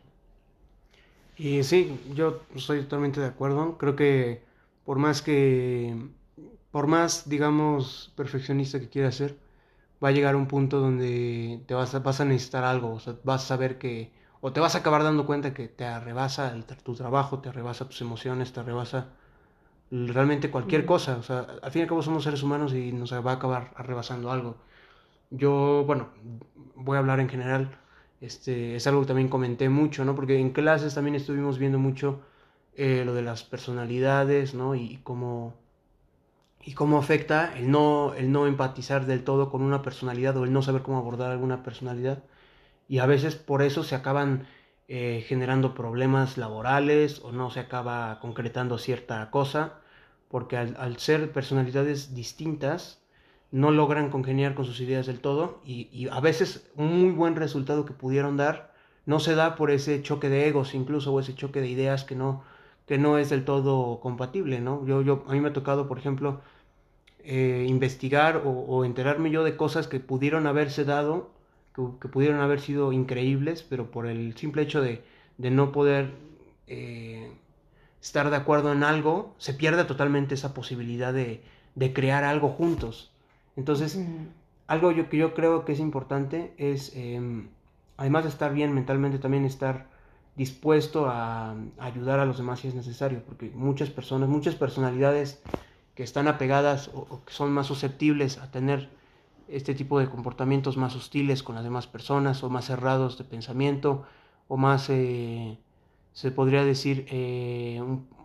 Y 1.43 1.65
sí, 1.65 2.01
yo 2.15 2.41
estoy 2.55 2.83
totalmente 2.83 3.21
de 3.21 3.27
acuerdo. 3.27 3.77
Creo 3.77 3.97
que 3.97 4.45
por 4.85 4.99
más 4.99 5.23
que, 5.23 5.97
por 6.71 6.87
más, 6.87 7.29
digamos, 7.29 8.13
perfeccionista 8.17 8.79
que 8.79 8.89
quiera 8.89 9.11
ser, 9.11 9.37
va 10.05 10.11
a 10.11 10.13
llegar 10.13 10.37
un 10.37 10.47
punto 10.49 10.79
donde 10.81 11.63
te 11.67 11.75
vas 11.75 11.95
a, 11.97 12.01
vas 12.01 12.21
a 12.21 12.25
necesitar 12.27 12.65
algo, 12.65 12.93
o 12.95 13.01
sea, 13.01 13.17
vas 13.25 13.45
a 13.45 13.47
saber 13.49 13.79
que, 13.79 14.13
o 14.41 14.53
te 14.53 14.61
vas 14.61 14.77
a 14.77 14.79
acabar 14.79 15.03
dando 15.03 15.27
cuenta 15.27 15.53
que 15.55 15.69
te 15.69 15.85
arrebasa 15.85 16.53
el, 16.53 16.65
tu 16.65 16.95
trabajo, 16.95 17.41
te 17.41 17.49
arrebasa 17.49 17.89
tus 17.89 18.01
emociones, 18.03 18.53
te 18.53 18.61
arrebasa 18.61 19.09
realmente 19.91 20.51
cualquier 20.51 20.87
cosa, 20.87 21.17
o 21.19 21.23
sea, 21.25 21.47
al 21.63 21.73
fin 21.73 21.81
y 21.81 21.83
al 21.85 21.89
cabo 21.89 22.03
somos 22.03 22.25
seres 22.25 22.43
humanos 22.45 22.75
y 22.75 22.93
nos 22.93 23.13
va 23.13 23.33
a 23.33 23.35
acabar 23.35 23.73
arrebasando 23.77 24.31
algo. 24.33 24.57
Yo, 25.31 25.85
bueno, 25.87 26.09
voy 26.77 26.97
a 26.97 27.01
hablar 27.01 27.21
en 27.21 27.29
general, 27.29 27.71
Este, 28.23 28.77
es 28.77 28.87
algo 28.87 29.01
que 29.03 29.09
también 29.09 29.29
comenté 29.29 29.69
mucho, 29.69 30.05
¿no? 30.05 30.15
Porque 30.15 30.39
en 30.39 30.53
clases 30.53 30.95
también 30.95 31.17
estuvimos 31.17 31.59
viendo 31.59 31.79
mucho 31.79 32.21
eh, 32.77 33.03
lo 33.05 33.15
de 33.15 33.23
las 33.23 33.43
personalidades, 33.43 34.55
¿no? 34.55 34.77
Y, 34.77 35.01
cómo, 35.03 35.55
y 36.63 36.75
cómo 36.75 36.99
afecta 36.99 37.53
el 37.59 37.71
no, 37.71 38.15
el 38.15 38.31
no 38.33 38.47
empatizar 38.47 39.07
del 39.07 39.25
todo 39.25 39.51
con 39.51 39.63
una 39.63 39.83
personalidad 39.83 40.37
o 40.37 40.45
el 40.45 40.53
no 40.53 40.63
saber 40.63 40.83
cómo 40.83 40.99
abordar 40.99 41.33
alguna 41.33 41.65
personalidad. 41.65 42.23
Y 42.89 42.99
a 43.01 43.07
veces 43.07 43.35
por 43.37 43.61
eso 43.63 43.83
se 43.83 43.97
acaban 43.97 44.47
eh, 44.89 45.25
generando 45.27 45.75
problemas 45.75 46.39
laborales 46.39 47.21
o 47.25 47.33
no 47.33 47.51
se 47.51 47.61
acaba 47.61 48.21
concretando 48.21 48.79
cierta 48.79 49.31
cosa, 49.31 49.81
porque 50.29 50.57
al, 50.57 50.99
ser 50.99 51.33
personalidades 51.33 52.15
distintas, 52.15 53.02
no 53.53 53.71
logran 53.71 54.11
congeniar 54.11 54.55
con 54.55 54.65
sus 54.65 54.81
ideas 54.81 55.07
del 55.07 55.21
todo 55.21 55.61
y, 55.65 56.09
a 56.11 56.21
veces 56.21 56.71
un 56.75 57.03
muy 57.03 57.11
buen 57.13 57.37
resultado 57.37 57.85
que 57.85 57.93
pudieron 57.93 58.37
dar 58.37 58.73
no 59.07 59.21
se 59.21 59.35
da 59.35 59.57
por 59.57 59.71
ese 59.71 60.03
choque 60.03 60.29
de 60.29 60.49
egos 60.49 60.75
incluso 60.75 61.13
o 61.13 61.21
ese 61.21 61.35
choque 61.35 61.61
de 61.61 61.69
ideas 61.69 62.05
que 62.05 62.17
no, 62.17 62.43
que 62.87 62.99
no 62.99 63.19
es 63.19 63.31
del 63.31 63.45
todo 63.45 64.01
compatible, 64.01 64.61
¿no? 64.61 64.85
Yo, 64.87 65.03
yo, 65.03 65.25
a 65.29 65.33
mí 65.33 65.41
me 65.41 65.49
ha 65.49 65.53
tocado, 65.53 65.87
por 65.87 65.99
ejemplo, 65.99 66.41
eh, 67.25 67.67
investigar 67.69 68.43
o, 68.45 68.85
enterarme 68.85 69.31
yo 69.31 69.45
de 69.45 69.57
cosas 69.57 69.87
que 69.87 70.01
pudieron 70.01 70.47
haberse 70.47 70.85
dado, 70.85 71.31
que, 71.75 72.09
pudieron 72.09 72.41
haber 72.41 72.61
sido 72.61 72.93
increíbles, 72.93 73.63
pero 73.63 73.91
por 73.91 74.07
el 74.07 74.37
simple 74.37 74.63
hecho 74.63 74.81
de, 74.81 75.03
de 75.39 75.51
no 75.51 75.73
poder 75.73 76.13
eh, 76.69 77.33
estar 78.01 78.31
de 78.31 78.37
acuerdo 78.37 78.73
en 78.73 78.83
algo, 78.83 79.35
se 79.39 79.55
pierde 79.55 79.85
totalmente 79.85 80.35
esa 80.35 80.55
posibilidad 80.55 81.13
de, 81.13 81.43
de 81.75 81.93
crear 81.93 82.25
algo 82.25 82.49
juntos. 82.49 83.12
Entonces, 83.57 83.99
algo 84.67 84.93
yo, 84.93 85.09
que 85.09 85.17
yo 85.17 85.35
creo 85.35 85.65
que 85.65 85.73
es 85.73 85.81
importante 85.81 86.55
es, 86.57 86.97
em, 86.97 87.49
además 87.97 88.25
de 88.25 88.31
estar 88.31 88.55
bien 88.55 88.73
mentalmente, 88.73 89.19
también 89.19 89.45
estar 89.45 89.91
dispuesto 90.37 91.07
a, 91.09 91.55
ayudar 91.79 92.21
a 92.21 92.25
los 92.25 92.39
demás 92.39 92.61
si 92.61 92.69
es 92.69 92.75
necesario, 92.75 93.23
porque 93.25 93.51
muchas 93.55 93.91
personas, 93.91 94.29
muchas 94.29 94.55
personalidades 94.55 95.43
que 95.95 96.03
están 96.03 96.27
apegadas 96.29 96.91
o, 96.95 97.23
que 97.25 97.33
son 97.33 97.53
más 97.53 97.67
susceptibles 97.67 98.39
a 98.39 98.51
tener 98.51 98.89
este 99.49 99.75
tipo 99.75 99.99
de 100.01 100.09
comportamientos 100.09 100.79
más 100.79 100.97
hostiles 100.97 101.43
con 101.43 101.55
las 101.55 101.65
demás 101.65 101.87
personas 101.87 102.43
o 102.43 102.49
más 102.49 102.65
cerrados 102.67 103.19
de 103.19 103.25
pensamiento 103.25 104.05
o 104.49 104.57
más, 104.57 104.89
eh, 104.89 105.59
se 106.15 106.31
podría 106.31 106.65
decir, 106.65 107.07
eh, 107.11 107.83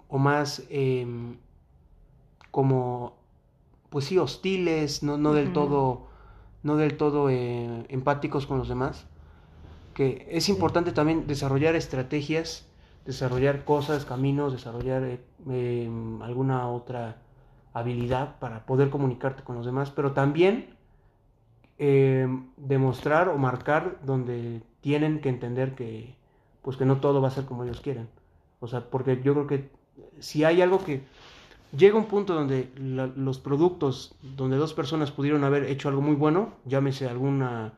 o 0.07 0.17
más 0.17 0.63
em, 0.69 1.35
como 2.51 3.26
pues 3.89 4.05
sí, 4.05 4.17
hostiles, 4.17 5.03
no, 5.03 5.17
no 5.17 5.33
del 5.33 5.53
todo, 5.53 6.07
no 6.63 6.75
del 6.75 6.97
todo 6.97 7.29
eh, 7.29 7.85
empáticos 7.89 8.45
con 8.45 8.57
los 8.57 8.67
demás. 8.67 9.05
Que 9.93 10.27
es 10.29 10.49
importante 10.49 10.91
también 10.91 11.25
desarrollar 11.27 11.75
estrategias, 11.75 12.67
desarrollar 13.05 13.63
cosas, 13.65 14.05
caminos, 14.05 14.53
desarrollar 14.53 15.03
eh, 15.03 15.19
em, 15.49 16.21
alguna 16.21 16.69
otra 16.69 17.17
habilidad 17.73 18.37
para 18.39 18.65
poder 18.65 18.89
comunicarte 18.89 19.43
con 19.43 19.55
los 19.55 19.65
demás, 19.65 19.91
pero 19.91 20.11
también 20.11 20.75
em, 21.77 22.47
demostrar 22.57 23.29
o 23.29 23.37
marcar 23.37 23.99
donde 24.03 24.61
tienen 24.81 25.21
que 25.21 25.29
entender 25.29 25.75
que 25.75 26.15
pues 26.61 26.75
que 26.75 26.85
no 26.85 26.99
todo 26.99 27.21
va 27.21 27.29
a 27.29 27.31
ser 27.31 27.45
como 27.45 27.63
ellos 27.63 27.79
quieren. 27.81 28.09
O 28.59 28.67
sea, 28.67 28.89
porque 28.89 29.21
yo 29.23 29.33
creo 29.33 29.47
que 29.47 29.69
si 30.19 30.43
hay 30.43 30.61
algo 30.61 30.83
que 30.83 31.03
llega 31.77 31.97
un 31.97 32.05
punto 32.05 32.33
donde 32.33 32.71
los 32.77 33.39
productos, 33.39 34.15
donde 34.35 34.57
dos 34.57 34.73
personas 34.73 35.11
pudieron 35.11 35.43
haber 35.43 35.65
hecho 35.65 35.89
algo 35.89 36.01
muy 36.01 36.15
bueno, 36.15 36.53
llámese 36.65 37.07
alguna... 37.07 37.73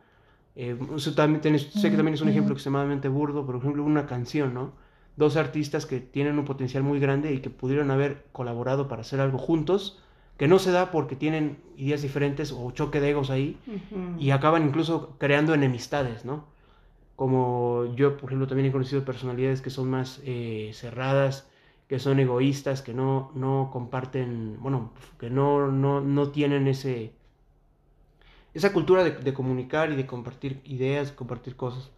Eh, 0.55 0.77
también 1.15 1.59
sé 1.59 1.89
que 1.89 1.95
también 1.95 2.15
es 2.15 2.21
un 2.21 2.29
ejemplo 2.29 2.53
extremadamente 2.53 3.07
burdo, 3.07 3.45
por 3.45 3.55
ejemplo, 3.55 3.83
una 3.83 4.07
canción, 4.07 4.53
¿no? 4.53 4.71
Dos 5.15 5.35
artistas 5.35 5.85
que 5.85 5.99
tienen 5.99 6.39
un 6.39 6.45
potencial 6.45 6.83
muy 6.83 6.99
grande 6.99 7.33
y 7.33 7.39
que 7.39 7.49
pudieron 7.49 7.91
haber 7.91 8.25
colaborado 8.31 8.87
para 8.87 9.01
hacer 9.01 9.19
algo 9.19 9.37
juntos, 9.37 10.01
que 10.37 10.47
no 10.47 10.59
se 10.59 10.71
da 10.71 10.91
porque 10.91 11.15
tienen 11.15 11.57
ideas 11.77 12.01
diferentes 12.01 12.53
o 12.53 12.71
choque 12.71 12.99
de 13.01 13.09
egos 13.09 13.29
ahí, 13.29 13.57
y 14.17 14.31
acaban 14.31 14.65
incluso 14.65 15.15
creando 15.17 15.53
enemistades, 15.53 16.23
¿no? 16.23 16.45
Como 17.15 17.93
yo, 17.95 18.15
por 18.15 18.29
ejemplo, 18.29 18.47
también 18.47 18.69
he 18.69 18.71
conocido 18.71 19.03
personalidades 19.03 19.61
que 19.61 19.69
son 19.69 19.89
más 19.89 20.21
eh, 20.23 20.71
cerradas, 20.73 21.48
que 21.89 21.97
son 21.97 22.19
egoístas, 22.19 22.83
que 22.83 22.93
no, 22.93 23.31
no 23.33 23.71
comparten, 23.73 24.57
bueno, 24.61 24.93
que 25.19 25.31
no, 25.31 25.71
no, 25.71 26.01
no 26.01 26.29
tienen 26.29 26.67
ese, 26.67 27.13
esa 28.53 28.71
cultura 28.71 29.03
de, 29.03 29.33
comunicar 29.33 29.91
y 29.91 29.95
de 29.95 30.05
compartir 30.05 30.61
ideas, 30.65 31.11
compartir 31.11 31.55
cosas. 31.55 31.89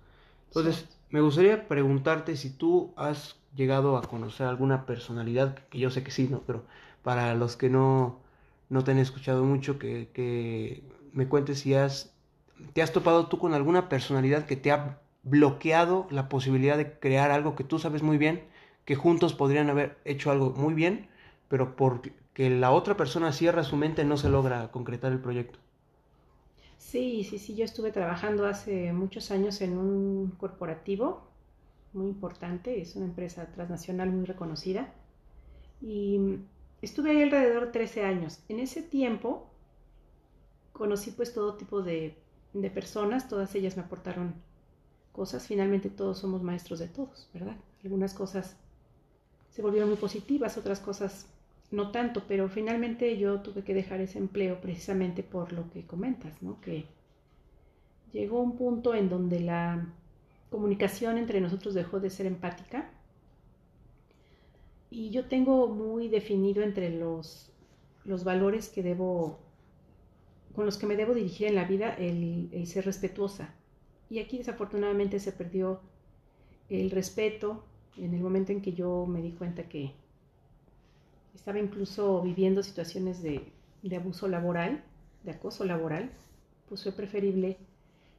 Entonces, 0.47 0.87
me 1.09 1.19
gustaría 1.19 1.67
preguntarte 1.67 2.37
si 2.37 2.51
tú 2.51 2.93
has 2.95 3.35
llegado 3.53 3.97
a 3.97 4.01
conocer 4.01 4.47
alguna 4.47 4.85
personalidad, 4.85 5.55
que 5.69 5.79
yo 5.79 5.89
sé 5.89 6.03
que 6.03 6.11
sí, 6.11 6.29
¿no? 6.29 6.41
Pero 6.47 6.63
para 7.03 7.35
los 7.35 7.57
que 7.57 7.69
no, 7.69 8.21
no 8.69 8.85
te 8.85 8.91
han 8.91 8.97
escuchado 8.97 9.43
mucho, 9.43 9.77
que, 9.77 10.09
que 10.13 10.83
me 11.11 11.27
cuentes 11.27 11.59
si 11.59 11.73
has, 11.73 12.13
te 12.71 12.81
has 12.81 12.93
topado 12.93 13.27
tú 13.27 13.39
con 13.39 13.53
alguna 13.53 13.89
personalidad 13.89 14.45
que 14.45 14.55
te 14.55 14.71
ha 14.71 15.01
bloqueado 15.23 16.07
la 16.11 16.29
posibilidad 16.29 16.77
de 16.77 16.97
crear 16.97 17.31
algo 17.31 17.57
que 17.57 17.65
tú 17.65 17.77
sabes 17.77 18.03
muy 18.03 18.17
bien, 18.17 18.49
que 18.85 18.95
juntos 18.95 19.33
podrían 19.33 19.69
haber 19.69 19.97
hecho 20.05 20.31
algo 20.31 20.51
muy 20.51 20.73
bien, 20.73 21.07
pero 21.49 21.75
porque 21.75 22.13
la 22.49 22.71
otra 22.71 22.97
persona 22.97 23.33
cierra 23.33 23.63
su 23.63 23.75
mente 23.77 24.03
no 24.05 24.17
se 24.17 24.29
logra 24.29 24.71
concretar 24.71 25.11
el 25.11 25.21
proyecto. 25.21 25.59
Sí, 26.77 27.23
sí, 27.23 27.39
sí, 27.39 27.55
yo 27.55 27.63
estuve 27.65 27.91
trabajando 27.91 28.45
hace 28.45 28.91
muchos 28.93 29.31
años 29.31 29.61
en 29.61 29.77
un 29.77 30.31
corporativo 30.37 31.27
muy 31.93 32.07
importante, 32.07 32.81
es 32.81 32.95
una 32.95 33.05
empresa 33.05 33.51
transnacional 33.51 34.11
muy 34.11 34.25
reconocida, 34.25 34.93
y 35.81 36.39
estuve 36.81 37.11
ahí 37.11 37.23
alrededor 37.23 37.67
de 37.67 37.71
13 37.73 38.03
años. 38.05 38.39
En 38.49 38.59
ese 38.59 38.83
tiempo 38.83 39.49
conocí 40.73 41.11
pues 41.11 41.33
todo 41.33 41.55
tipo 41.55 41.81
de, 41.81 42.15
de 42.53 42.69
personas, 42.69 43.27
todas 43.29 43.53
ellas 43.55 43.77
me 43.77 43.83
aportaron 43.83 44.35
cosas, 45.13 45.47
finalmente 45.47 45.89
todos 45.89 46.19
somos 46.19 46.43
maestros 46.43 46.79
de 46.79 46.87
todos, 46.87 47.29
¿verdad? 47.33 47.57
Algunas 47.83 48.13
cosas 48.13 48.57
se 49.51 49.61
volvieron 49.61 49.89
muy 49.89 49.97
positivas, 49.97 50.57
otras 50.57 50.79
cosas 50.79 51.27
no 51.71 51.91
tanto, 51.91 52.23
pero 52.27 52.49
finalmente 52.49 53.17
yo 53.17 53.41
tuve 53.41 53.63
que 53.63 53.73
dejar 53.73 54.01
ese 54.01 54.17
empleo 54.17 54.59
precisamente 54.59 55.23
por 55.23 55.53
lo 55.53 55.69
que 55.69 55.85
comentas, 55.85 56.41
¿no? 56.41 56.59
Que 56.61 56.85
llegó 58.11 58.41
un 58.41 58.57
punto 58.57 58.93
en 58.95 59.09
donde 59.09 59.39
la 59.39 59.87
comunicación 60.49 61.17
entre 61.17 61.39
nosotros 61.39 61.73
dejó 61.73 61.99
de 61.99 62.09
ser 62.09 62.25
empática 62.25 62.89
y 64.89 65.09
yo 65.11 65.25
tengo 65.25 65.67
muy 65.69 66.09
definido 66.09 66.61
entre 66.61 66.89
los, 66.89 67.49
los 68.03 68.25
valores 68.25 68.67
que 68.67 68.83
debo, 68.83 69.39
con 70.53 70.65
los 70.65 70.77
que 70.77 70.85
me 70.85 70.97
debo 70.97 71.13
dirigir 71.13 71.47
en 71.47 71.55
la 71.55 71.63
vida, 71.63 71.93
el, 71.93 72.49
el 72.51 72.67
ser 72.67 72.85
respetuosa. 72.85 73.55
Y 74.09 74.19
aquí 74.19 74.37
desafortunadamente 74.37 75.21
se 75.21 75.31
perdió 75.31 75.79
el 76.67 76.91
respeto, 76.91 77.63
en 77.97 78.13
el 78.13 78.21
momento 78.21 78.51
en 78.51 78.61
que 78.61 78.73
yo 78.73 79.05
me 79.05 79.21
di 79.21 79.31
cuenta 79.31 79.63
que 79.63 79.93
estaba 81.35 81.59
incluso 81.59 82.21
viviendo 82.21 82.63
situaciones 82.63 83.21
de, 83.21 83.51
abuso 83.95 84.27
laboral, 84.27 84.83
de 85.23 85.31
acoso 85.31 85.65
laboral, 85.65 86.09
pues 86.69 86.83
fue 86.83 86.91
preferible 86.91 87.57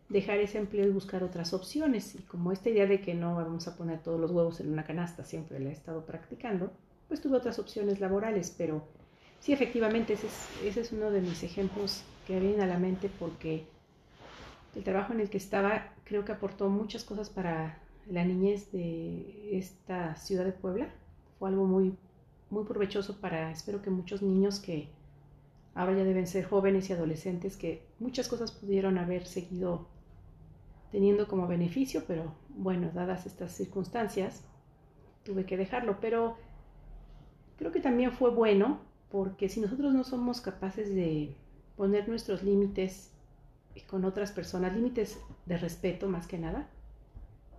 dejar 0.09 0.39
ese 0.39 0.59
empleo 0.59 0.87
y 0.87 0.91
buscar 0.91 1.23
otras 1.23 1.53
opciones. 1.53 2.15
Y 2.15 2.19
como 2.23 2.53
esta 2.53 2.71
idea 2.71 2.87
de 2.87 3.01
que 3.01 3.15
no 3.15 3.37
vamos 3.37 3.69
a 3.69 3.77
poner 3.77 4.03
todos 4.03 4.21
los 4.21 4.31
huevos 4.31 4.61
en 4.61 4.73
una 4.73 4.85
canasta 4.85 5.25
siempre 5.25 5.59
la 5.59 5.71
he 5.71 5.73
estado 5.73 6.05
practicando, 6.05 6.71
pues 7.09 7.21
tuve 7.21 7.37
otras 7.37 7.59
opciones 7.59 8.01
laborales, 8.01 8.55
pero 8.57 8.83
sí, 9.41 9.53
efectivamente, 9.53 10.15
ese 10.15 10.27
es, 10.27 10.49
ese 10.65 10.81
es 10.81 10.93
uno 10.93 11.11
de 11.11 11.21
mis 11.21 11.43
ejemplos 11.43 12.03
que 12.27 12.39
vienen 12.39 12.61
a 12.61 12.67
la 12.67 12.79
mente 12.79 13.11
porque 13.19 13.67
el 14.75 14.85
trabajo 14.85 15.13
en 15.13 15.21
el 15.21 15.31
que 15.31 15.37
estaba 15.37 15.93
creo 16.05 16.25
que 16.25 16.33
aportó 16.33 16.69
muchas 16.69 17.05
cosas 17.05 17.31
para 17.31 17.82
la 18.07 18.25
niñez 18.25 18.71
de 18.73 19.57
esta 19.59 20.17
ciudad 20.17 20.45
de 20.45 20.53
Puebla. 20.53 20.89
Fue 21.39 21.49
algo 21.49 21.67
muy, 21.67 21.97
muy 22.51 22.65
provechoso 22.65 23.21
para, 23.21 23.51
espero 23.51 23.83
que 23.83 23.91
muchos 23.91 24.23
niños 24.23 24.61
que 24.61 24.89
ahora 25.75 25.97
ya 25.97 26.05
deben 26.05 26.27
ser 26.27 26.45
jóvenes 26.45 26.91
y 26.91 26.93
adolescentes, 26.93 27.57
que 27.57 27.83
muchas 27.99 28.29
cosas 28.29 28.53
pudieron 28.53 28.99
haber 28.99 29.27
seguido 29.27 29.89
teniendo 30.91 31.27
como 31.27 31.47
beneficio, 31.47 32.05
pero 32.07 32.35
bueno, 32.51 32.91
dadas 32.93 33.27
estas 33.27 33.53
circunstancias, 33.53 34.45
tuve 35.25 35.47
que 35.47 35.57
dejarlo. 35.57 35.99
Pero 36.01 36.37
creo 37.57 37.73
que 37.73 37.81
también 37.81 38.13
fue 38.13 38.31
bueno, 38.31 38.81
porque 39.11 39.49
si 39.49 39.61
nosotros 39.61 39.95
no 39.95 40.05
somos 40.05 40.41
capaces 40.41 40.95
de 40.95 41.35
poner 41.77 42.09
nuestros 42.09 42.43
límites 42.43 43.11
con 43.87 44.05
otras 44.05 44.33
personas, 44.33 44.75
límites 44.75 45.19
de 45.47 45.57
respeto 45.57 46.09
más 46.09 46.27
que 46.27 46.39
nada, 46.39 46.69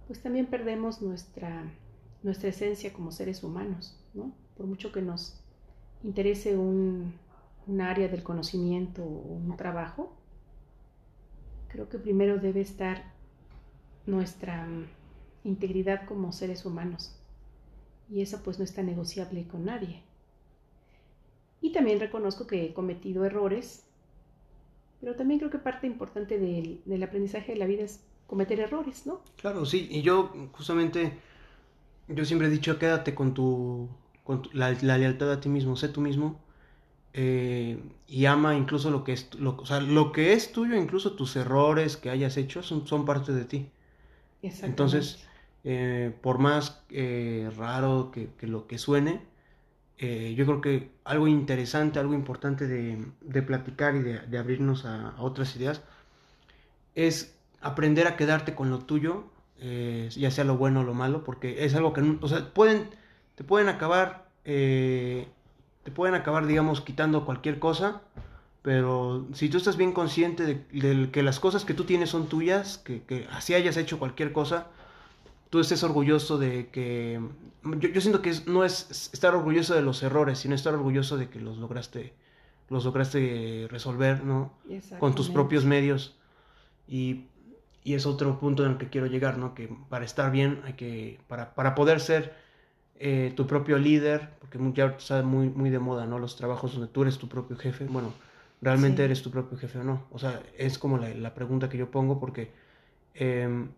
pues 0.08 0.22
también 0.22 0.48
perdemos 0.48 1.02
nuestra, 1.02 1.64
nuestra 2.24 2.50
esencia 2.50 2.94
como 2.94 3.12
seres 3.12 3.44
humanos, 3.44 3.98
¿no? 4.14 4.34
Por 4.56 4.66
mucho 4.66 4.92
que 4.92 5.02
nos 5.02 5.44
interese 6.04 6.58
un, 6.58 7.14
área 7.80 8.10
del 8.10 8.24
conocimiento 8.24 9.04
o 9.04 9.36
un 9.36 9.56
trabajo, 9.56 10.14
creo 11.70 11.88
que 11.88 11.98
primero 11.98 12.38
debe 12.38 12.60
estar 12.62 13.14
nuestra 14.06 14.66
mm, 14.66 14.86
integridad 15.46 16.06
como 16.06 16.34
seres 16.34 16.66
humanos. 16.66 17.18
Y 18.10 18.22
eso 18.22 18.42
pues 18.44 18.60
no 18.60 18.66
está 18.66 18.84
negociable 18.84 19.48
con 19.48 19.66
nadie. 19.66 20.04
Y 21.62 21.72
también 21.72 22.02
reconozco 22.02 22.46
que 22.46 22.66
he 22.66 22.74
cometido 22.74 23.24
errores, 23.24 23.86
pero 25.00 25.16
también 25.16 25.40
creo 25.40 25.50
que 25.50 25.58
parte 25.58 25.88
importante 25.88 26.38
del, 26.38 26.82
del 26.86 27.04
aprendizaje 27.04 27.54
de 27.54 27.60
la 27.60 27.66
vida 27.66 27.84
es 27.84 28.04
cometer 28.34 28.60
errores, 28.60 29.06
¿no? 29.06 29.22
Claro, 29.40 29.64
sí, 29.64 29.88
y 29.92 30.02
yo 30.02 30.34
justamente, 30.54 31.20
yo 32.08 32.26
siempre 32.26 32.48
he 32.48 32.50
dicho, 32.50 32.80
quédate 32.80 33.14
con 33.14 33.36
tu, 33.36 33.88
con 34.24 34.42
la, 34.54 34.72
lealtad 34.72 35.32
a 35.32 35.40
ti 35.40 35.50
mismo, 35.50 35.76
sé 35.76 35.88
tú 35.88 36.02
mismo, 36.02 36.42
eh, 37.14 37.80
y 38.08 38.26
ama 38.26 38.56
incluso 38.56 38.90
lo 38.90 39.04
que 39.04 39.14
es, 39.14 39.36
lo, 39.36 39.56
o 39.56 39.68
sea, 39.68 39.82
lo 39.82 40.12
que 40.12 40.34
es 40.34 40.52
tuyo, 40.52 40.76
incluso 40.76 41.14
tus 41.14 41.36
errores 41.36 41.96
que 41.96 42.10
hayas 42.10 42.36
hecho, 42.38 42.64
son, 42.64 42.88
son 42.88 43.06
parte 43.06 43.34
de 43.34 43.46
ti. 43.46 43.70
Entonces, 44.42 45.28
eh, 45.64 46.12
por 46.24 46.40
más 46.40 46.82
eh, 46.90 47.52
raro 47.56 48.10
que, 48.12 48.32
que, 48.40 48.48
lo 48.48 48.66
que 48.66 48.80
suene, 48.80 49.22
yo 50.00 50.46
creo 50.46 50.60
que 50.60 50.90
algo 51.04 51.28
interesante, 51.28 52.00
algo 52.00 52.16
importante 52.16 52.68
de, 52.68 53.06
de 53.22 53.42
platicar 53.44 53.96
y 53.96 54.00
de, 54.00 54.20
de 54.22 54.38
abrirnos 54.40 54.86
a, 54.86 55.12
a, 55.12 55.22
otras 55.22 55.56
ideas 55.56 55.84
es 56.96 57.33
aprender 57.64 58.08
a 58.08 58.16
quedarte 58.16 58.56
con 58.56 58.70
lo 58.70 58.80
tuyo, 58.80 59.26
eh, 59.60 60.10
ya 60.12 60.30
sea 60.32 60.44
lo 60.44 60.58
bueno 60.58 60.82
o 60.82 60.84
lo 60.84 60.94
malo, 60.94 61.24
porque 61.24 61.66
es 61.66 61.74
algo 61.76 61.94
que, 61.94 62.18
o 62.22 62.28
sea, 62.28 62.54
pueden, 62.54 62.90
te 63.36 63.44
pueden 63.44 63.70
acabar, 63.70 64.28
eh, 64.46 65.28
te 65.84 65.92
pueden 65.92 66.16
acabar, 66.16 66.46
digamos, 66.46 66.82
quitando 66.82 67.26
cualquier 67.26 67.60
cosa, 67.60 68.02
pero 68.62 69.26
si 69.34 69.50
tú 69.50 69.58
estás 69.58 69.78
bien 69.78 69.92
consciente 69.92 70.46
de, 70.46 71.10
que 71.12 71.24
las 71.24 71.40
cosas 71.40 71.66
que 71.66 71.74
tú 71.74 71.86
tienes 71.86 72.10
son 72.10 72.28
tuyas, 72.28 72.78
que, 72.78 73.04
que, 73.04 73.28
así 73.32 73.54
hayas 73.54 73.78
hecho 73.78 74.00
cualquier 74.00 74.34
cosa, 74.34 74.68
tú 75.50 75.60
estés 75.60 75.84
orgulloso 75.84 76.38
de 76.38 76.68
que, 76.68 77.22
yo, 77.80 77.90
yo 77.90 78.02
siento 78.02 78.22
que 78.22 78.34
no 78.46 78.66
es 78.66 79.12
estar 79.14 79.36
orgulloso 79.36 79.76
de 79.76 79.82
los 79.82 80.04
errores, 80.04 80.40
sino 80.40 80.56
estar 80.56 80.74
orgulloso 80.74 81.18
de 81.18 81.30
que 81.30 81.40
los 81.40 81.58
lograste, 81.58 82.14
los 82.70 82.86
lograste 82.86 83.68
resolver, 83.70 84.24
¿no? 84.24 84.52
Con 85.00 85.16
tus 85.16 85.30
propios 85.30 85.64
medios. 85.64 86.18
Y 86.88 87.28
y 87.84 87.96
es 87.96 88.06
otro 88.06 88.40
punto 88.40 88.66
en 88.66 88.74
el 88.74 88.78
que 88.78 88.90
quiero 88.90 89.08
llegar, 89.08 89.38
¿no? 89.38 89.54
Que 89.54 89.70
para 89.90 90.06
estar 90.06 90.32
bien 90.32 90.62
hay 90.66 90.74
que, 90.74 91.20
para, 91.28 91.54
para 91.54 91.76
poder 91.76 92.00
ser 92.00 92.34
eh, 93.00 93.34
tu 93.36 93.48
propio 93.48 93.78
líder, 93.78 94.30
porque 94.40 94.60
ya 94.74 94.86
está 94.98 95.24
muy, 95.24 95.50
muy 95.50 95.70
de 95.70 95.80
moda, 95.80 96.06
¿no? 96.06 96.20
Los 96.20 96.36
trabajos 96.38 96.74
donde 96.74 96.88
tú 96.88 97.02
eres 97.02 97.18
tu 97.18 97.28
propio 97.28 97.58
jefe, 97.58 97.86
bueno, 97.86 98.14
¿realmente 98.62 99.04
eres 99.04 99.22
tu 99.22 99.32
propio 99.32 99.58
jefe 99.58 99.80
o 99.80 99.84
no? 99.84 100.06
O 100.12 100.20
sea, 100.20 100.42
es 100.58 100.78
como 100.78 100.98
la, 100.98 101.10
la 101.10 101.34
pregunta 101.34 101.70
que 101.70 101.78
yo 101.78 101.92
pongo 101.92 102.20
porque 102.20 102.52
em, 103.16 103.70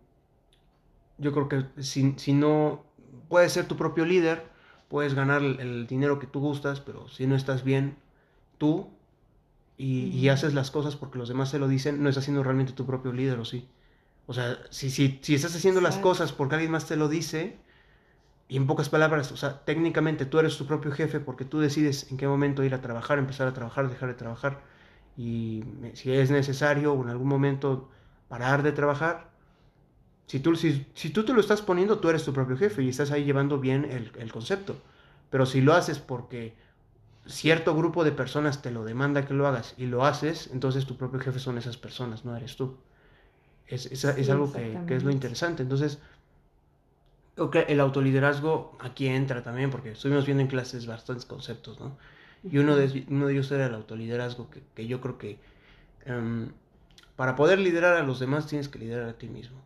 yo 1.17 1.31
creo 1.31 1.49
que 1.49 1.65
si, 1.81 2.13
si, 2.17 2.33
no 2.33 2.83
puedes 3.29 3.53
ser 3.53 3.67
tu 3.67 3.77
propio 3.77 4.05
líder, 4.05 4.43
puedes 4.89 5.15
ganar 5.15 5.41
el, 5.41 5.87
dinero 5.87 6.19
que 6.19 6.27
tú 6.27 6.39
gustas, 6.39 6.79
pero 6.79 7.07
si 7.09 7.25
no 7.27 7.35
estás 7.35 7.63
bien 7.63 7.97
tú 8.57 8.89
y, 9.77 10.09
y, 10.09 10.29
haces 10.29 10.53
las 10.53 10.71
cosas 10.71 10.95
porque 10.95 11.17
los 11.17 11.29
demás 11.29 11.51
te 11.51 11.59
lo 11.59 11.67
dicen, 11.67 12.03
no 12.03 12.09
estás 12.09 12.25
siendo 12.25 12.43
realmente 12.43 12.73
tu 12.73 12.85
propio 12.85 13.11
líder, 13.11 13.39
¿o 13.39 13.45
sí? 13.45 13.67
O 14.27 14.33
sea, 14.33 14.57
si, 14.69 14.89
si, 14.89 15.19
si 15.21 15.35
estás 15.35 15.55
haciendo 15.55 15.81
las 15.81 15.97
cosas 15.97 16.31
porque 16.31 16.55
alguien 16.55 16.71
más 16.71 16.87
te 16.87 16.95
lo 16.95 17.07
dice, 17.07 17.59
y 18.47 18.57
en 18.57 18.67
pocas 18.67 18.89
palabras, 18.89 19.31
o 19.31 19.37
sea, 19.37 19.65
técnicamente 19.65 20.25
tú 20.25 20.39
eres 20.39 20.57
tu 20.57 20.65
propio 20.67 20.91
jefe 20.91 21.19
porque 21.19 21.45
tú 21.45 21.59
decides 21.59 22.11
en 22.11 22.17
qué 22.17 22.27
momento 22.27 22.63
ir 22.63 22.73
a 22.75 22.81
trabajar, 22.81 23.17
empezar 23.17 23.47
a 23.47 23.53
trabajar, 23.53 23.89
dejar 23.89 24.09
de 24.09 24.15
trabajar. 24.15 24.61
Y 25.17 25.63
si 25.93 26.11
es 26.13 26.29
necesario 26.29 26.93
o 26.93 27.03
en 27.03 27.09
algún 27.09 27.27
momento 27.27 27.89
parar 28.27 28.61
de 28.63 28.71
trabajar, 28.71 29.31
si 30.27 30.39
tú, 30.39 30.55
si, 30.55 30.87
si 30.93 31.09
tú 31.09 31.23
te 31.25 31.33
lo 31.33 31.39
estás 31.39 31.61
poniendo, 31.61 31.99
tú 31.99 32.09
eres 32.09 32.23
tu 32.23 32.33
propio 32.33 32.57
jefe 32.57 32.83
y 32.83 32.89
estás 32.89 33.11
ahí 33.11 33.23
llevando 33.25 33.59
bien 33.59 33.85
el, 33.85 34.11
el 34.19 34.31
concepto. 34.31 34.75
Pero 35.29 35.45
si 35.45 35.61
lo 35.61 35.73
haces 35.73 35.99
porque 35.99 36.55
cierto 37.25 37.75
grupo 37.75 38.03
de 38.03 38.11
personas 38.11 38.61
te 38.61 38.71
lo 38.71 38.83
demanda 38.83 39.25
que 39.25 39.33
lo 39.33 39.47
hagas 39.47 39.73
y 39.77 39.87
lo 39.87 40.05
haces, 40.05 40.49
entonces 40.53 40.85
tu 40.85 40.97
propio 40.97 41.19
jefe 41.19 41.39
son 41.39 41.57
esas 41.57 41.77
personas, 41.77 42.25
no 42.25 42.35
eres 42.35 42.55
tú. 42.55 42.77
Es, 43.67 43.87
es, 43.87 44.03
es 44.03 44.29
algo 44.29 44.51
que, 44.51 44.77
que, 44.87 44.95
es 44.95 45.03
lo 45.03 45.11
interesante. 45.11 45.63
Entonces, 45.63 45.99
okay, 47.37 47.63
el 47.67 47.79
autoliderazgo 47.79 48.77
aquí 48.79 49.07
entra 49.07 49.43
también, 49.43 49.69
porque 49.71 49.91
estuvimos 49.91 50.25
viendo 50.25 50.41
en 50.41 50.47
clases 50.47 50.85
bastantes 50.85 51.25
conceptos, 51.25 51.79
¿no? 51.79 51.97
Y 52.43 52.59
uno 52.59 52.75
de, 52.75 53.05
uno 53.09 53.25
de 53.25 53.33
ellos 53.33 53.51
era 53.51 53.65
el 53.65 53.73
autoliderazgo, 53.73 54.49
que, 54.51 54.61
que 54.75 54.85
yo 54.85 55.01
creo 55.01 55.17
que 55.17 55.39
um, 56.05 56.49
para 57.15 57.35
poder 57.35 57.59
liderar 57.59 57.97
a 57.97 58.03
los 58.03 58.19
demás 58.19 58.47
tienes 58.47 58.69
que 58.69 58.79
liderar 58.79 59.09
a 59.09 59.13
ti 59.13 59.27
mismo. 59.27 59.57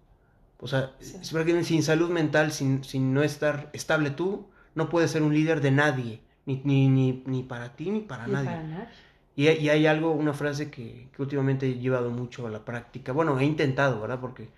O 0.61 0.67
sea, 0.67 0.93
sí. 0.99 1.19
sin 1.63 1.83
salud 1.83 2.09
mental, 2.09 2.51
sin, 2.51 2.83
sin 2.83 3.13
no 3.13 3.23
estar 3.23 3.69
estable 3.73 4.11
tú, 4.11 4.47
no 4.75 4.89
puedes 4.89 5.11
ser 5.11 5.23
un 5.23 5.33
líder 5.33 5.61
de 5.61 5.71
nadie, 5.71 6.21
ni, 6.45 6.61
ni, 6.63 6.87
ni, 6.87 7.23
ni 7.25 7.43
para 7.43 7.75
ti 7.75 7.91
ni 7.91 8.01
para 8.01 8.27
ni 8.27 8.33
nadie. 8.33 8.49
Para 8.49 8.63
nadie. 8.63 8.87
Y, 9.39 9.47
y, 9.47 9.69
hay 9.69 9.87
algo, 9.87 10.11
una 10.11 10.33
frase 10.33 10.69
que, 10.69 11.07
que, 11.15 11.21
últimamente 11.21 11.65
he 11.65 11.75
llevado 11.75 12.09
mucho 12.09 12.45
a 12.45 12.49
la 12.49 12.65
práctica. 12.65 13.13
Bueno, 13.13 13.39
he 13.39 13.45
intentado, 13.45 14.01
¿verdad? 14.01 14.19
Porque 14.19 14.49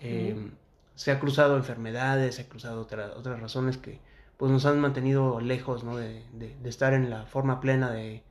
eh, 0.00 0.34
mm. 0.34 0.50
se 0.94 1.10
ha 1.10 1.20
cruzado 1.20 1.58
enfermedades, 1.58 2.36
se 2.36 2.42
ha 2.42 2.48
cruzado 2.48 2.80
otra, 2.80 3.12
otras 3.18 3.38
razones 3.38 3.76
que 3.76 4.00
pues 4.38 4.50
nos 4.50 4.64
han 4.64 4.80
mantenido 4.80 5.42
lejos, 5.42 5.84
¿no? 5.84 5.98
De, 5.98 6.24
de, 6.32 6.56
de 6.56 6.68
estar 6.70 6.94
en 6.94 7.10
la 7.10 7.26
forma 7.26 7.60
plena 7.60 7.90
de, 7.90 8.22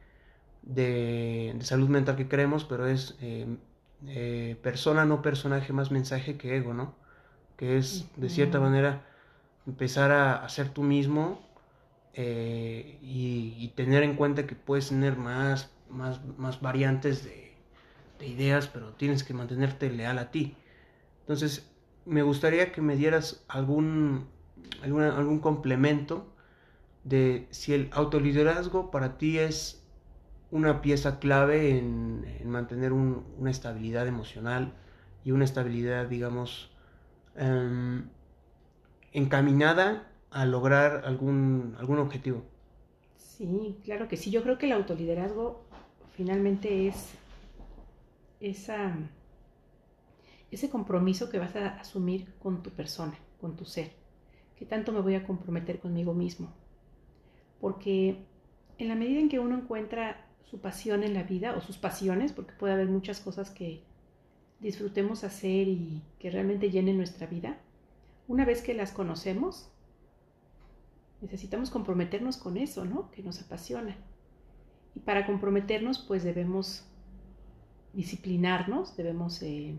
de, 0.63 1.55
salud 1.61 1.89
mental 1.89 2.15
que 2.15 2.27
queremos, 2.27 2.63
pero 2.65 2.87
es 2.87 3.15
eh, 3.21 3.45
eh, 4.07 4.57
persona, 4.63 5.05
no 5.05 5.21
personaje, 5.21 5.73
más 5.73 5.91
mensaje 5.91 6.37
que 6.37 6.57
ego, 6.57 6.73
¿no? 6.73 6.95
Que 7.55 7.77
es, 7.77 8.07
de 8.15 8.29
cierta 8.29 8.59
manera, 8.59 9.05
empezar 9.67 10.09
a, 10.11 10.43
a 10.43 10.49
ser 10.49 10.69
tú 10.69 10.81
mismo 10.81 11.39
eh, 12.15 12.97
y, 13.03 13.55
y, 13.59 13.67
tener 13.75 14.01
en 14.01 14.15
cuenta 14.15 14.47
que 14.47 14.55
puedes 14.55 14.89
tener 14.89 15.17
más 15.17 15.69
más, 15.93 16.21
más 16.37 16.61
variantes 16.61 17.23
de, 17.23 17.53
de, 18.19 18.27
ideas, 18.27 18.67
pero 18.67 18.93
tienes 18.93 19.23
que 19.23 19.33
mantenerte 19.33 19.89
leal 19.89 20.17
a 20.17 20.31
ti. 20.31 20.55
Entonces, 21.21 21.71
me 22.05 22.21
gustaría 22.21 22.71
que 22.71 22.81
me 22.81 22.95
dieras 22.95 23.45
algún, 23.47 24.27
alguna, 24.81 25.15
algún 25.15 25.39
complemento 25.39 26.33
de 27.03 27.47
si 27.51 27.73
el 27.73 27.89
autoliderazgo 27.91 28.91
para 28.91 29.17
ti 29.17 29.37
es 29.37 29.83
una 30.51 30.81
pieza 30.81 31.19
clave 31.19 31.77
en, 31.77 32.25
en 32.39 32.49
mantener 32.49 32.93
un, 32.93 33.25
una 33.39 33.51
estabilidad 33.51 34.07
emocional 34.07 34.73
y 35.23 35.31
una 35.31 35.45
estabilidad, 35.45 36.07
digamos, 36.07 36.69
um, 37.39 38.03
encaminada 39.11 40.11
a 40.31 40.45
lograr 40.45 41.03
algún, 41.05 41.75
algún 41.79 41.99
objetivo. 41.99 42.43
Sí, 43.17 43.79
claro 43.83 44.07
que 44.07 44.17
sí. 44.17 44.31
Yo 44.31 44.43
creo 44.43 44.57
que 44.57 44.65
el 44.65 44.73
autoliderazgo 44.73 45.65
finalmente 46.13 46.87
es 46.87 47.11
ese 48.39 48.69
compromiso 50.69 51.29
que 51.29 51.39
vas 51.39 51.55
a 51.55 51.79
asumir 51.79 52.33
con 52.39 52.63
tu 52.63 52.71
persona, 52.71 53.17
con 53.39 53.55
tu 53.55 53.65
ser. 53.65 53.91
¿Qué 54.57 54.65
tanto 54.65 54.91
me 54.91 55.01
voy 55.01 55.15
a 55.15 55.25
comprometer 55.25 55.79
conmigo 55.79 56.13
mismo? 56.13 56.53
Porque 57.59 58.17
en 58.77 58.87
la 58.87 58.95
medida 58.95 59.19
en 59.19 59.29
que 59.29 59.39
uno 59.39 59.57
encuentra 59.57 60.27
su 60.43 60.59
pasión 60.59 61.03
en 61.03 61.13
la 61.13 61.23
vida 61.23 61.55
o 61.55 61.61
sus 61.61 61.77
pasiones, 61.77 62.33
porque 62.33 62.53
puede 62.53 62.73
haber 62.73 62.87
muchas 62.87 63.19
cosas 63.19 63.49
que 63.49 63.83
disfrutemos 64.59 65.23
hacer 65.23 65.67
y 65.67 66.01
que 66.19 66.29
realmente 66.29 66.69
llenen 66.69 66.97
nuestra 66.97 67.27
vida, 67.27 67.57
una 68.27 68.45
vez 68.45 68.61
que 68.61 68.73
las 68.73 68.91
conocemos, 68.91 69.69
necesitamos 71.21 71.69
comprometernos 71.69 72.37
con 72.37 72.57
eso, 72.57 72.85
¿no? 72.85 73.09
Que 73.11 73.23
nos 73.23 73.41
apasiona. 73.41 73.97
Y 74.95 74.99
para 74.99 75.25
comprometernos, 75.25 75.99
pues 75.99 76.23
debemos 76.23 76.85
disciplinarnos, 77.93 78.95
debemos 78.97 79.41
eh, 79.41 79.77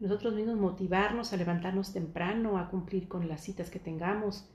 nosotros 0.00 0.34
mismos 0.34 0.56
motivarnos 0.56 1.32
a 1.32 1.36
levantarnos 1.36 1.92
temprano, 1.92 2.58
a 2.58 2.68
cumplir 2.68 3.08
con 3.08 3.28
las 3.28 3.42
citas 3.42 3.70
que 3.70 3.78
tengamos, 3.78 4.48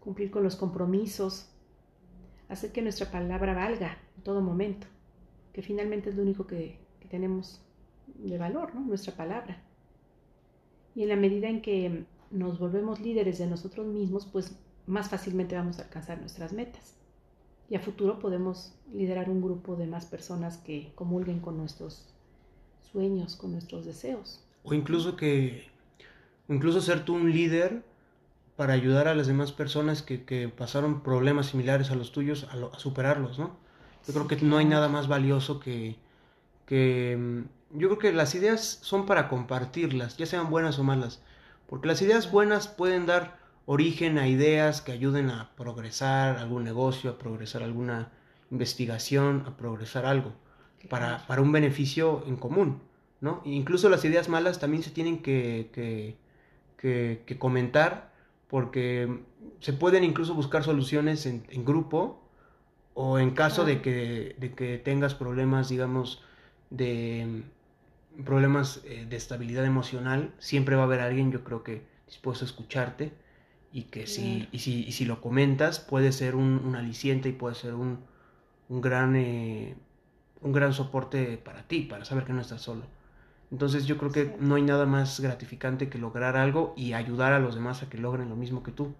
cumplir 0.00 0.30
con 0.30 0.42
los 0.42 0.56
compromisos, 0.56 1.50
hacer 2.48 2.72
que 2.72 2.82
nuestra 2.82 3.10
palabra 3.10 3.54
valga 3.54 3.98
en 4.16 4.22
todo 4.22 4.40
momento, 4.40 4.86
que 5.52 5.62
finalmente 5.62 6.10
es 6.10 6.16
lo 6.16 6.22
único 6.22 6.46
que, 6.46 6.78
que 7.00 7.08
tenemos 7.08 7.62
de 8.06 8.38
valor, 8.38 8.74
¿no? 8.74 8.80
Nuestra 8.80 9.14
palabra. 9.14 9.62
Y 10.94 11.02
en 11.02 11.08
la 11.08 11.16
medida 11.16 11.48
en 11.48 11.62
que 11.62 12.04
nos 12.30 12.58
volvemos 12.58 13.00
líderes 13.00 13.38
de 13.38 13.46
nosotros 13.46 13.86
mismos, 13.86 14.26
pues 14.26 14.58
más 14.86 15.08
fácilmente 15.08 15.54
vamos 15.54 15.78
a 15.78 15.84
alcanzar 15.84 16.18
nuestras 16.18 16.52
metas 16.52 17.01
y 17.72 17.74
a 17.74 17.80
futuro 17.80 18.18
podemos 18.18 18.74
liderar 18.92 19.30
un 19.30 19.40
grupo 19.40 19.76
de 19.76 19.86
más 19.86 20.04
personas 20.04 20.58
que 20.58 20.92
comulguen 20.94 21.40
con 21.40 21.56
nuestros 21.56 22.04
sueños, 22.92 23.34
con 23.34 23.52
nuestros 23.52 23.86
deseos. 23.86 24.44
O 24.62 24.74
incluso 24.74 25.16
que, 25.16 25.70
incluso 26.50 26.82
ser 26.82 27.06
tú 27.06 27.14
un 27.14 27.32
líder 27.32 27.82
para 28.56 28.74
ayudar 28.74 29.08
a 29.08 29.14
las 29.14 29.26
demás 29.26 29.52
personas 29.52 30.02
que, 30.02 30.26
que 30.26 30.50
pasaron 30.50 31.02
problemas 31.02 31.46
similares 31.46 31.90
a 31.90 31.94
los 31.94 32.12
tuyos 32.12 32.46
a, 32.50 32.56
lo, 32.56 32.74
a 32.74 32.78
superarlos, 32.78 33.38
¿no? 33.38 33.56
Yo 34.06 34.12
creo 34.12 34.28
que 34.28 34.36
no 34.44 34.58
hay 34.58 34.66
nada 34.66 34.90
más 34.90 35.08
valioso 35.08 35.58
que, 35.58 35.96
que, 36.66 37.42
yo 37.70 37.88
creo 37.88 37.98
que 37.98 38.12
las 38.12 38.34
ideas 38.34 38.80
son 38.82 39.06
para 39.06 39.30
compartirlas, 39.30 40.18
ya 40.18 40.26
sean 40.26 40.50
buenas 40.50 40.78
o 40.78 40.84
malas, 40.84 41.22
porque 41.70 41.88
las 41.88 42.02
ideas 42.02 42.30
buenas 42.30 42.68
pueden 42.68 43.06
dar 43.06 43.41
origen 43.66 44.18
a 44.18 44.28
ideas 44.28 44.80
que 44.80 44.92
ayuden 44.92 45.30
a 45.30 45.54
progresar 45.56 46.38
algún 46.38 46.64
negocio, 46.64 47.10
a 47.10 47.18
progresar 47.18 47.62
alguna 47.62 48.10
investigación, 48.50 49.44
a 49.46 49.56
progresar 49.56 50.04
algo, 50.04 50.32
para, 50.88 51.26
para, 51.26 51.42
un 51.42 51.52
beneficio 51.52 52.24
en 52.26 52.36
común, 52.36 52.82
¿no? 53.20 53.40
incluso 53.44 53.88
las 53.88 54.04
ideas 54.04 54.28
malas 54.28 54.58
también 54.58 54.82
se 54.82 54.90
tienen 54.90 55.22
que, 55.22 55.70
que, 55.72 56.16
que, 57.26 57.38
comentar, 57.38 58.12
porque 58.48 59.20
se 59.60 59.72
pueden 59.72 60.04
incluso 60.04 60.34
buscar 60.34 60.64
soluciones 60.64 61.24
en, 61.26 61.44
en 61.50 61.64
grupo, 61.64 62.20
o 62.94 63.18
en 63.18 63.30
caso 63.30 63.64
de, 63.64 63.80
que, 63.80 64.36
de 64.38 64.52
que 64.52 64.76
tengas 64.76 65.14
problemas, 65.14 65.70
digamos, 65.70 66.22
de 66.68 67.42
problemas 68.26 68.82
eh, 68.84 69.06
de 69.08 69.16
estabilidad 69.16 69.64
emocional, 69.64 70.34
siempre 70.38 70.76
va 70.76 70.82
a 70.82 70.84
haber 70.84 71.00
alguien, 71.00 71.32
yo 71.32 71.42
creo 71.42 71.62
que 71.62 71.86
dispuesto 72.06 72.44
a 72.44 72.48
escucharte 72.48 73.12
y 73.72 73.84
que 73.84 74.06
si, 74.06 74.48
y 74.52 74.58
si, 74.58 74.84
y 74.84 74.92
si 74.92 75.04
lo 75.04 75.20
comentas 75.20 75.80
puede 75.80 76.12
ser 76.12 76.34
un, 76.34 76.60
un 76.64 76.76
aliciente 76.76 77.30
y 77.30 77.32
puede 77.32 77.54
ser 77.54 77.74
un, 77.74 78.00
un 78.68 78.80
gran, 78.80 79.16
eh, 79.16 79.74
un 80.42 80.52
gran 80.52 80.72
soporte 80.72 81.38
para 81.38 81.62
ti, 81.62 81.82
para 81.82 82.04
saber 82.04 82.24
que 82.24 82.32
no 82.32 82.40
estás 82.42 82.60
solo. 82.60 82.82
Entonces 83.50 83.86
yo 83.86 83.98
creo 83.98 84.10
que 84.12 84.36
no 84.40 84.54
hay 84.54 84.62
nada 84.62 84.86
más 84.86 85.20
gratificante 85.20 85.88
que 85.88 85.98
lograr 85.98 86.36
algo 86.36 86.74
y 86.76 86.92
ayudar 86.92 87.32
a 87.32 87.38
los 87.38 87.54
demás 87.54 87.82
a 87.82 87.88
que 87.88 87.98
logren 87.98 88.28
lo 88.28 88.36
mismo 88.36 88.62
que 88.62 88.72
tú. 88.72 88.94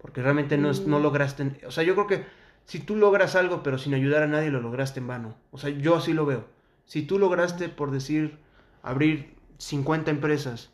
Porque 0.00 0.22
realmente 0.22 0.56
no, 0.56 0.72
no 0.72 0.98
mm. 0.98 1.02
lograste... 1.02 1.60
O 1.66 1.70
sea, 1.70 1.84
yo 1.84 1.94
creo 1.94 2.06
que 2.06 2.24
si 2.64 2.80
tú 2.80 2.96
logras 2.96 3.36
algo 3.36 3.62
pero 3.62 3.76
sin 3.76 3.94
ayudar 3.94 4.22
a 4.22 4.26
nadie, 4.26 4.50
lo 4.50 4.60
lograste 4.60 5.00
en 5.00 5.06
vano. 5.06 5.34
O 5.50 5.58
sea, 5.58 5.70
yo 5.70 5.96
así 5.96 6.12
lo 6.14 6.24
veo. 6.24 6.46
Si 6.86 7.02
tú 7.02 7.18
lograste, 7.18 7.68
por 7.68 7.90
decir, 7.90 8.38
abrir 8.82 9.34
50 9.58 10.10
empresas, 10.10 10.70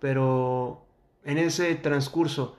pero 0.00 0.84
en 1.24 1.38
ese 1.38 1.74
transcurso 1.76 2.56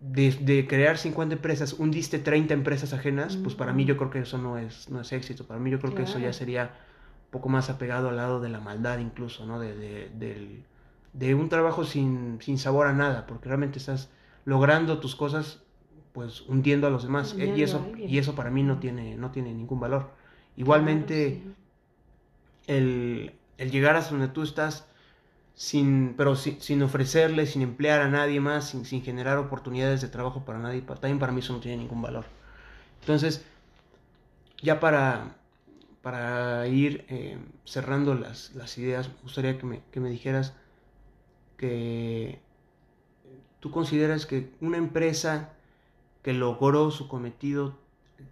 de, 0.00 0.66
crear 0.66 0.96
50 0.96 1.34
empresas, 1.34 1.74
hundiste 1.74 2.18
30 2.18 2.54
empresas 2.54 2.92
ajenas, 2.92 3.36
pues 3.36 3.54
para 3.54 3.72
mí 3.72 3.84
yo 3.84 3.96
creo 3.96 4.10
que 4.10 4.20
eso 4.20 4.38
no 4.38 4.58
es, 4.58 4.88
no 4.88 5.00
es 5.00 5.12
éxito. 5.12 5.46
Para 5.46 5.60
mí 5.60 5.70
yo 5.70 5.78
creo 5.78 5.94
que 5.94 6.02
eso 6.02 6.18
ya 6.18 6.32
sería 6.32 6.64
un 7.26 7.30
poco 7.30 7.48
más 7.48 7.68
apegado 7.70 8.08
al 8.08 8.16
lado 8.16 8.40
de 8.40 8.48
la 8.48 8.60
maldad 8.60 8.98
incluso, 8.98 9.46
¿no? 9.46 9.60
De, 9.60 10.08
de, 11.12 11.34
un 11.34 11.48
trabajo 11.48 11.84
sin, 11.84 12.38
sin, 12.40 12.58
sabor 12.58 12.86
a 12.86 12.92
nada, 12.92 13.26
porque 13.26 13.48
realmente 13.48 13.78
estás 13.78 14.10
logrando 14.44 15.00
tus 15.00 15.14
cosas 15.16 15.62
pues 16.12 16.42
hundiendo 16.48 16.86
a 16.86 16.90
los 16.90 17.02
demás. 17.02 17.36
y 17.36 17.62
eso, 17.62 17.86
y 17.96 18.18
eso 18.18 18.34
para 18.34 18.50
mí 18.50 18.62
no 18.62 18.78
tiene, 18.78 19.16
no 19.16 19.30
tiene 19.30 19.52
ningún 19.52 19.80
valor. 19.80 20.10
Igualmente, 20.56 21.42
el, 22.66 23.32
el, 23.58 23.70
llegar 23.70 23.96
hasta 23.96 24.12
donde 24.12 24.28
tú 24.28 24.42
estás, 24.42 24.88
sin, 25.60 26.14
pero 26.16 26.36
sin, 26.36 26.82
ofrecerle, 26.82 27.44
sin 27.44 27.60
emplear 27.60 28.00
a 28.00 28.08
nadie 28.08 28.40
más, 28.40 28.70
sin, 28.70 28.86
sin, 28.86 29.02
generar 29.02 29.36
oportunidades 29.36 30.00
de 30.00 30.08
trabajo 30.08 30.42
para 30.46 30.58
nadie, 30.58 30.80
también 30.80 31.18
para 31.18 31.32
mí 31.32 31.40
eso 31.40 31.52
no 31.52 31.60
tiene 31.60 31.76
ningún 31.76 32.00
valor. 32.00 32.24
Entonces, 33.00 33.44
ya 34.62 34.80
para, 34.80 35.36
para 36.00 36.66
ir 36.66 37.04
eh, 37.10 37.36
cerrando 37.66 38.14
las, 38.14 38.54
las, 38.54 38.78
ideas, 38.78 39.08
me 39.08 39.14
gustaría 39.22 39.58
que 39.58 39.66
me, 39.66 39.82
que 39.92 40.00
me 40.00 40.08
dijeras 40.08 40.54
que 41.58 42.40
tú 43.60 43.70
consideras 43.70 44.24
que 44.24 44.54
una 44.62 44.78
empresa 44.78 45.52
que 46.22 46.32
logró 46.32 46.90
su 46.90 47.06
cometido 47.06 47.76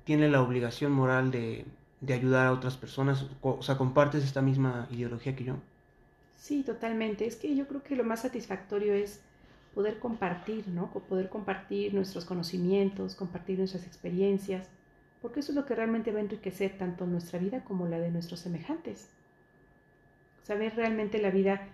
tiene 0.04 0.30
la 0.30 0.40
obligación 0.40 0.92
moral 0.92 1.30
de, 1.30 1.66
ayudar 2.08 2.46
a 2.46 2.52
otras 2.52 2.78
personas? 2.78 3.26
O 3.42 3.60
sea, 3.60 3.76
¿compartes 3.76 4.24
esta 4.24 4.40
misma 4.40 4.88
ideología 4.90 5.36
que 5.36 5.44
yo? 5.44 5.56
Sí, 6.38 6.62
totalmente. 6.62 7.26
Es 7.26 7.36
que 7.36 7.54
yo 7.54 7.66
creo 7.68 7.82
que 7.82 7.96
lo 7.96 8.04
más 8.04 8.22
satisfactorio 8.22 8.94
es 8.94 9.20
poder 9.74 9.98
compartir, 9.98 10.66
¿no? 10.68 10.90
Poder 10.90 11.28
compartir 11.28 11.92
nuestros 11.92 12.24
conocimientos, 12.24 13.14
compartir 13.14 13.58
nuestras 13.58 13.86
experiencias, 13.86 14.66
porque 15.20 15.40
eso 15.40 15.52
es 15.52 15.56
lo 15.56 15.66
que 15.66 15.74
realmente 15.74 16.12
va 16.12 16.18
a 16.18 16.22
enriquecer 16.22 16.78
tanto 16.78 17.06
nuestra 17.06 17.38
vida 17.38 17.62
como 17.64 17.86
la 17.86 17.98
de 17.98 18.10
nuestros 18.10 18.40
semejantes. 18.40 19.08
Saber 20.44 20.74
realmente 20.76 21.20
la 21.20 21.30
vida 21.30 21.68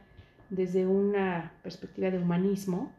desde 0.50 0.86
una 0.86 1.52
perspectiva 1.62 2.10
de 2.10 2.18
humanismo 2.18 2.90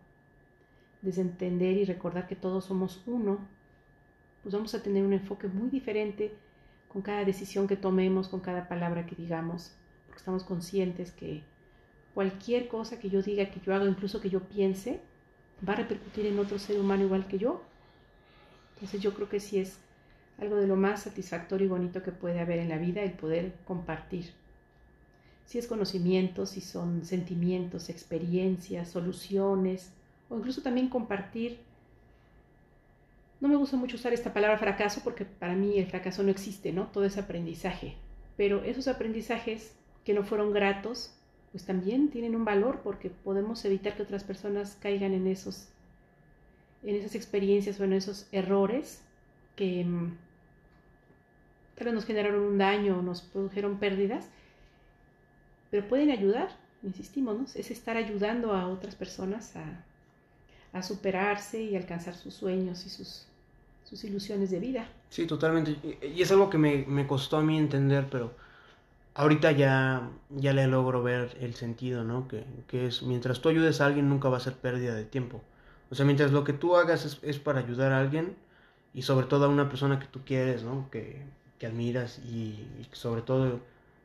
desentender 1.01 1.77
y 1.77 1.85
recordar 1.85 2.27
que 2.27 2.35
todos 2.35 2.65
somos 2.65 3.03
uno, 3.05 3.39
pues 4.43 4.53
vamos 4.53 4.73
a 4.75 4.81
tener 4.81 5.03
un 5.03 5.13
enfoque 5.13 5.47
muy 5.47 5.69
diferente 5.69 6.33
con 6.87 7.01
cada 7.01 7.25
decisión 7.25 7.67
que 7.67 7.75
tomemos, 7.75 8.27
con 8.27 8.39
cada 8.39 8.67
palabra 8.67 9.05
que 9.05 9.15
digamos, 9.15 9.75
porque 10.05 10.19
estamos 10.19 10.43
conscientes 10.43 11.11
que 11.11 11.43
cualquier 12.15 12.69
cosa 12.69 12.97
que 12.97 13.09
yo 13.09 13.21
diga, 13.21 13.51
que 13.51 13.59
yo 13.59 13.75
haga, 13.75 13.85
incluso 13.85 14.21
que 14.21 14.29
yo 14.29 14.39
piense, 14.39 15.01
va 15.67 15.73
a 15.73 15.75
repercutir 15.75 16.25
en 16.25 16.39
otro 16.39 16.57
ser 16.57 16.79
humano 16.79 17.03
igual 17.03 17.27
que 17.27 17.37
yo. 17.37 17.61
Entonces 18.73 19.01
yo 19.01 19.13
creo 19.13 19.29
que 19.29 19.41
sí 19.41 19.59
es 19.59 19.77
algo 20.39 20.55
de 20.55 20.65
lo 20.65 20.77
más 20.77 21.03
satisfactorio 21.03 21.65
y 21.65 21.69
bonito 21.69 22.01
que 22.01 22.11
puede 22.11 22.39
haber 22.39 22.59
en 22.59 22.69
la 22.69 22.77
vida 22.77 23.03
el 23.03 23.11
poder 23.11 23.53
compartir. 23.65 24.31
Si 25.45 25.59
es 25.59 25.67
conocimiento, 25.67 26.45
si 26.45 26.61
son 26.61 27.05
sentimientos, 27.05 27.89
experiencias, 27.89 28.89
soluciones, 28.89 29.91
o 30.29 30.37
incluso 30.37 30.61
también 30.61 30.87
compartir. 30.87 31.59
No 33.41 33.49
me 33.49 33.57
gusta 33.57 33.75
mucho 33.75 33.97
usar 33.97 34.13
esta 34.13 34.33
palabra 34.33 34.57
fracaso 34.57 35.01
porque 35.03 35.25
para 35.25 35.53
mí 35.53 35.77
el 35.77 35.87
fracaso 35.87 36.23
no 36.23 36.31
existe, 36.31 36.71
¿no? 36.71 36.87
Todo 36.87 37.03
es 37.03 37.17
aprendizaje. 37.17 37.95
Pero 38.37 38.63
esos 38.63 38.87
aprendizajes 38.87 39.75
que 40.05 40.13
no 40.13 40.23
fueron 40.23 40.53
gratos, 40.53 41.13
pues 41.55 41.63
también 41.63 42.09
tienen 42.09 42.35
un 42.35 42.43
valor 42.43 42.81
porque 42.83 43.09
podemos 43.09 43.63
evitar 43.63 43.95
que 43.95 44.03
otras 44.03 44.25
personas 44.25 44.77
caigan 44.81 45.13
en 45.13 45.25
esos 45.25 45.69
en 46.83 46.95
esas 46.95 47.15
experiencias 47.15 47.79
o 47.79 47.85
en 47.85 47.93
esos 47.93 48.27
errores 48.33 49.01
que 49.55 49.85
mm, 49.85 50.17
tal 51.75 51.85
vez 51.85 51.93
nos 51.93 52.03
generaron 52.03 52.41
un 52.41 52.57
daño 52.57 52.99
o 52.99 53.01
nos 53.01 53.21
produjeron 53.21 53.77
pérdidas, 53.77 54.27
pero 55.71 55.87
pueden 55.87 56.11
ayudar, 56.11 56.49
insistimos. 56.83 57.55
Es 57.55 57.71
estar 57.71 57.95
ayudando 57.95 58.51
a 58.51 58.67
otras 58.67 58.95
personas 58.95 59.55
a, 59.55 59.81
a 60.73 60.83
superarse 60.83 61.63
y 61.63 61.77
alcanzar 61.77 62.15
sus 62.15 62.33
sueños 62.33 62.85
y 62.85 62.89
sus, 62.89 63.27
sus 63.85 64.03
ilusiones 64.03 64.51
de 64.51 64.59
vida. 64.59 64.89
Sí, 65.09 65.25
totalmente. 65.25 65.77
Y 66.05 66.21
es 66.21 66.29
algo 66.31 66.49
que 66.49 66.57
me, 66.57 66.83
me 66.85 67.07
costó 67.07 67.37
a 67.37 67.41
mí 67.41 67.57
entender, 67.57 68.09
pero 68.11 68.33
ahorita 69.15 69.51
ya, 69.53 70.09
ya 70.29 70.53
le 70.53 70.67
logro 70.67 71.01
ver 71.01 71.35
el 71.41 71.55
sentido, 71.55 72.03
¿no? 72.03 72.27
Que, 72.27 72.45
que, 72.67 72.87
es, 72.87 73.01
mientras 73.01 73.41
tú 73.41 73.49
ayudes 73.49 73.81
a 73.81 73.87
alguien 73.87 74.09
nunca 74.09 74.29
va 74.29 74.37
a 74.37 74.41
ser 74.41 74.53
pérdida 74.55 74.93
de 74.93 75.05
tiempo. 75.05 75.41
O 75.89 75.95
sea, 75.95 76.05
mientras 76.05 76.31
lo 76.31 76.43
que 76.43 76.53
tú 76.53 76.75
hagas 76.75 77.05
es, 77.05 77.19
es 77.23 77.39
para 77.39 77.59
ayudar 77.59 77.91
a 77.91 77.99
alguien 77.99 78.35
y 78.93 79.01
sobre 79.01 79.25
todo 79.27 79.45
a 79.45 79.49
una 79.49 79.69
persona 79.69 79.99
que 79.99 80.07
tú 80.07 80.21
quieres, 80.25 80.63
¿no? 80.63 80.89
Que, 80.91 81.23
que 81.59 81.67
admiras 81.67 82.19
y, 82.19 82.67
sobre 82.91 83.21
todo 83.21 83.59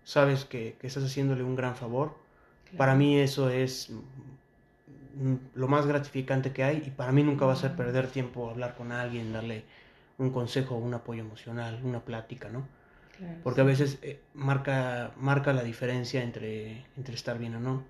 sabes 0.05 0.45
que, 0.45 0.77
que, 0.81 0.87
estás 0.87 1.05
haciéndole 1.05 1.43
un 1.43 1.57
gran 1.57 1.77
favor. 1.77 2.17
Para 2.77 2.95
mí 2.95 3.19
eso 3.19 3.51
es 3.51 3.93
lo 5.55 5.69
más 5.69 5.87
gratificante 5.87 6.53
que 6.53 6.63
hay 6.63 6.85
y 6.87 6.91
para 6.91 7.13
mí 7.13 7.23
nunca 7.25 7.45
va 7.45 7.55
a 7.55 7.57
ser 7.57 7.75
perder 7.75 8.07
tiempo 8.07 8.49
hablar 8.49 8.77
con 8.77 8.93
alguien, 8.93 9.33
darle 9.33 9.65
un 10.19 10.31
consejo, 10.31 10.77
un 10.77 10.95
apoyo 10.95 11.23
emocional, 11.23 11.81
una 11.83 12.01
plática, 12.01 12.49
¿no? 12.49 12.67
Porque 13.43 13.61
a 13.61 13.65
veces 13.65 13.99
eh, 14.03 14.21
marca, 14.35 15.13
marca 15.17 15.53
la 15.53 15.63
diferencia 15.63 16.23
entre, 16.23 16.85
entre 16.97 17.15
estar 17.15 17.39
bien 17.39 17.55
o 17.57 17.61
no. 17.61 17.85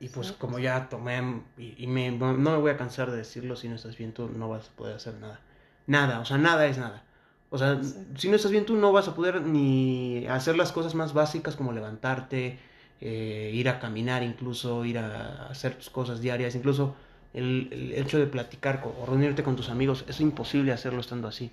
Y 0.00 0.08
pues 0.08 0.32
como 0.32 0.58
ya 0.58 0.88
tomé, 0.88 1.42
y, 1.56 1.86
me, 1.86 2.10
no 2.10 2.34
me 2.34 2.56
voy 2.56 2.72
a 2.72 2.76
cansar 2.76 3.10
de 3.12 3.18
decirlo, 3.18 3.54
si 3.54 3.68
no 3.68 3.76
estás 3.76 3.96
bien 3.96 4.12
tú 4.12 4.28
no 4.28 4.48
vas 4.48 4.68
a 4.68 4.72
poder 4.72 4.96
hacer 4.96 5.14
nada. 5.14 5.40
Nada, 5.86 6.18
o 6.18 6.24
sea, 6.24 6.38
nada 6.38 6.66
es 6.66 6.76
nada. 6.76 7.04
O 7.50 7.58
sea, 7.58 7.80
si 8.16 8.28
no 8.28 8.36
estás 8.36 8.50
bien 8.50 8.66
tú 8.66 8.76
no 8.76 8.92
vas 8.92 9.06
a 9.06 9.14
poder 9.14 9.42
ni 9.42 10.26
hacer 10.26 10.56
las 10.56 10.72
cosas 10.72 10.96
más 10.96 11.12
básicas 11.12 11.54
como 11.54 11.72
levantarte, 11.72 12.58
eh, 13.00 13.50
ir 13.54 13.68
a 13.68 13.78
caminar 13.78 14.22
incluso, 14.22 14.84
ir 14.84 14.98
a 14.98 15.46
hacer 15.46 15.76
tus 15.76 15.90
cosas 15.90 16.20
diarias, 16.20 16.54
incluso 16.54 16.96
el, 17.34 17.92
hecho 17.94 18.18
de 18.18 18.26
platicar 18.26 18.82
o 18.84 19.06
reunirte 19.06 19.42
con 19.42 19.54
tus 19.54 19.70
amigos, 19.70 20.04
es 20.08 20.20
imposible 20.20 20.72
hacerlo 20.72 21.00
estando 21.00 21.28
así. 21.28 21.50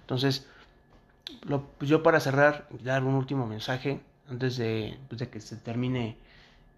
Entonces, 0.00 0.46
pues 1.78 1.90
yo 1.90 2.02
para 2.02 2.20
cerrar, 2.20 2.68
dar 2.82 3.04
un 3.04 3.14
último 3.14 3.46
mensaje 3.46 4.00
antes 4.28 4.56
de, 4.56 4.98
pues 5.08 5.18
de 5.18 5.28
que 5.28 5.40
se 5.40 5.56
termine 5.56 6.16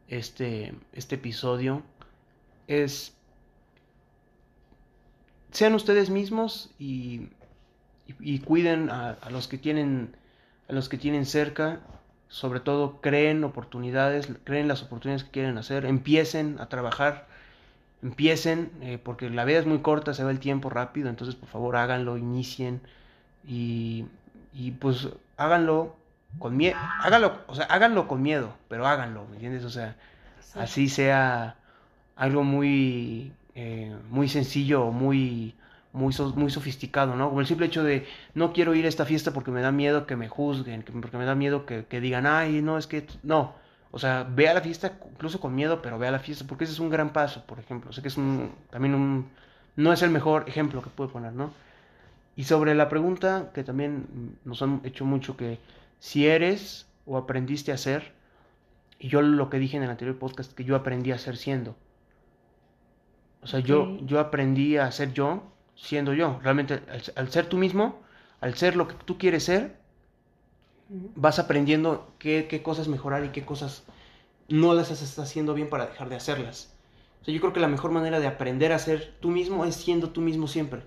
este, 0.08 0.74
este 0.92 1.16
episodio, 1.16 1.82
es 2.66 3.12
sean 5.52 5.74
ustedes 5.74 6.10
mismos 6.10 6.70
y, 6.78 7.28
y, 8.20 8.40
cuiden 8.40 8.90
a, 8.90 9.12
a, 9.12 9.30
los 9.30 9.48
que 9.48 9.56
tienen 9.56 10.14
a 10.68 10.72
los 10.72 10.88
que 10.88 10.98
tienen 10.98 11.26
cerca. 11.26 11.80
Sobre 12.28 12.58
todo 12.60 13.00
creen 13.00 13.44
oportunidades, 13.44 14.28
creen 14.44 14.66
las 14.66 14.82
oportunidades 14.82 15.22
que 15.24 15.30
quieren 15.30 15.58
hacer, 15.58 15.86
empiecen 15.86 16.58
a 16.60 16.68
trabajar, 16.68 17.28
empiecen, 18.02 18.72
eh, 18.82 18.98
porque 19.02 19.30
la 19.30 19.44
vida 19.44 19.60
es 19.60 19.66
muy 19.66 19.78
corta, 19.78 20.12
se 20.12 20.24
va 20.24 20.32
el 20.32 20.40
tiempo 20.40 20.68
rápido, 20.68 21.08
entonces 21.08 21.36
por 21.36 21.48
favor 21.48 21.76
háganlo, 21.76 22.18
inicien. 22.18 22.80
Y, 23.46 24.06
y 24.56 24.70
pues 24.72 25.08
háganlo 25.36 25.96
con 26.38 26.56
miedo, 26.56 26.76
háganlo, 27.02 27.38
o 27.46 27.54
sea, 27.54 27.66
háganlo 27.66 28.08
con 28.08 28.22
miedo, 28.22 28.54
pero 28.68 28.86
háganlo, 28.86 29.26
¿me 29.26 29.34
entiendes? 29.34 29.64
O 29.64 29.70
sea, 29.70 29.96
así 30.54 30.88
sea 30.88 31.56
algo 32.16 32.42
muy, 32.42 33.32
eh, 33.54 33.94
muy 34.08 34.28
sencillo, 34.28 34.90
muy, 34.90 35.54
muy, 35.92 36.14
muy 36.34 36.50
sofisticado, 36.50 37.16
¿no? 37.16 37.28
Como 37.28 37.40
el 37.40 37.46
simple 37.46 37.66
hecho 37.66 37.84
de 37.84 38.06
no 38.34 38.52
quiero 38.52 38.74
ir 38.74 38.86
a 38.86 38.88
esta 38.88 39.04
fiesta 39.04 39.32
porque 39.32 39.50
me 39.50 39.60
da 39.60 39.72
miedo 39.72 40.06
que 40.06 40.16
me 40.16 40.28
juzguen, 40.28 40.82
porque 40.82 41.18
me 41.18 41.26
da 41.26 41.34
miedo 41.34 41.66
que, 41.66 41.84
que 41.84 42.00
digan, 42.00 42.26
ay, 42.26 42.62
no, 42.62 42.78
es 42.78 42.86
que 42.86 43.06
no. 43.22 43.54
O 43.90 43.98
sea, 43.98 44.26
ve 44.28 44.48
a 44.48 44.54
la 44.54 44.60
fiesta 44.62 44.98
incluso 45.12 45.40
con 45.40 45.54
miedo, 45.54 45.80
pero 45.82 45.98
ve 45.98 46.08
a 46.08 46.10
la 46.10 46.18
fiesta, 46.18 46.46
porque 46.46 46.64
ese 46.64 46.72
es 46.72 46.80
un 46.80 46.90
gran 46.90 47.12
paso, 47.12 47.44
por 47.46 47.58
ejemplo. 47.58 47.92
sé 47.92 48.02
que 48.02 48.08
es 48.08 48.16
un, 48.16 48.52
también 48.70 48.94
un, 48.94 49.28
no 49.76 49.92
es 49.92 50.02
el 50.02 50.10
mejor 50.10 50.44
ejemplo 50.48 50.82
que 50.82 50.90
puedo 50.90 51.10
poner, 51.10 51.32
¿no? 51.32 51.52
Y 52.36 52.44
sobre 52.44 52.74
la 52.74 52.90
pregunta 52.90 53.50
que 53.54 53.64
también 53.64 54.38
nos 54.44 54.60
han 54.60 54.82
hecho 54.84 55.06
mucho 55.06 55.38
que 55.38 55.58
si 55.98 56.26
eres 56.26 56.86
o 57.06 57.16
aprendiste 57.16 57.72
a 57.72 57.78
ser, 57.78 58.12
y 58.98 59.08
yo 59.08 59.22
lo 59.22 59.48
que 59.48 59.58
dije 59.58 59.78
en 59.78 59.82
el 59.82 59.90
anterior 59.90 60.18
podcast, 60.18 60.52
que 60.52 60.64
yo 60.64 60.76
aprendí 60.76 61.12
a 61.12 61.18
ser 61.18 61.38
siendo. 61.38 61.74
O 63.42 63.46
sea, 63.46 63.60
yo, 63.60 63.98
yo 64.02 64.20
aprendí 64.20 64.76
a 64.76 64.90
ser 64.90 65.12
yo 65.12 65.44
siendo 65.76 66.12
yo. 66.12 66.38
Realmente, 66.42 66.82
al, 67.14 67.30
ser 67.30 67.46
tú 67.46 67.56
mismo, 67.56 68.00
al 68.40 68.54
ser 68.54 68.76
lo 68.76 68.88
que 68.88 68.94
tú 69.04 69.18
quieres 69.18 69.44
ser, 69.44 69.76
vas 70.88 71.38
aprendiendo 71.38 72.12
qué, 72.18 72.48
qué, 72.50 72.62
cosas 72.62 72.88
mejorar 72.88 73.24
y 73.24 73.28
qué 73.28 73.44
cosas 73.44 73.84
no 74.48 74.74
las 74.74 74.90
estás 74.90 75.18
haciendo 75.18 75.54
bien 75.54 75.68
para 75.70 75.86
dejar 75.86 76.08
de 76.08 76.16
hacerlas. 76.16 76.74
O 77.22 77.24
sea, 77.24 77.34
yo 77.34 77.40
creo 77.40 77.52
que 77.52 77.60
la 77.60 77.68
mejor 77.68 77.92
manera 77.92 78.20
de 78.20 78.26
aprender 78.26 78.72
a 78.72 78.78
ser 78.78 79.14
tú 79.20 79.30
mismo 79.30 79.64
es 79.64 79.74
siendo 79.74 80.10
tú 80.10 80.20
mismo 80.20 80.48
siempre. 80.48 80.82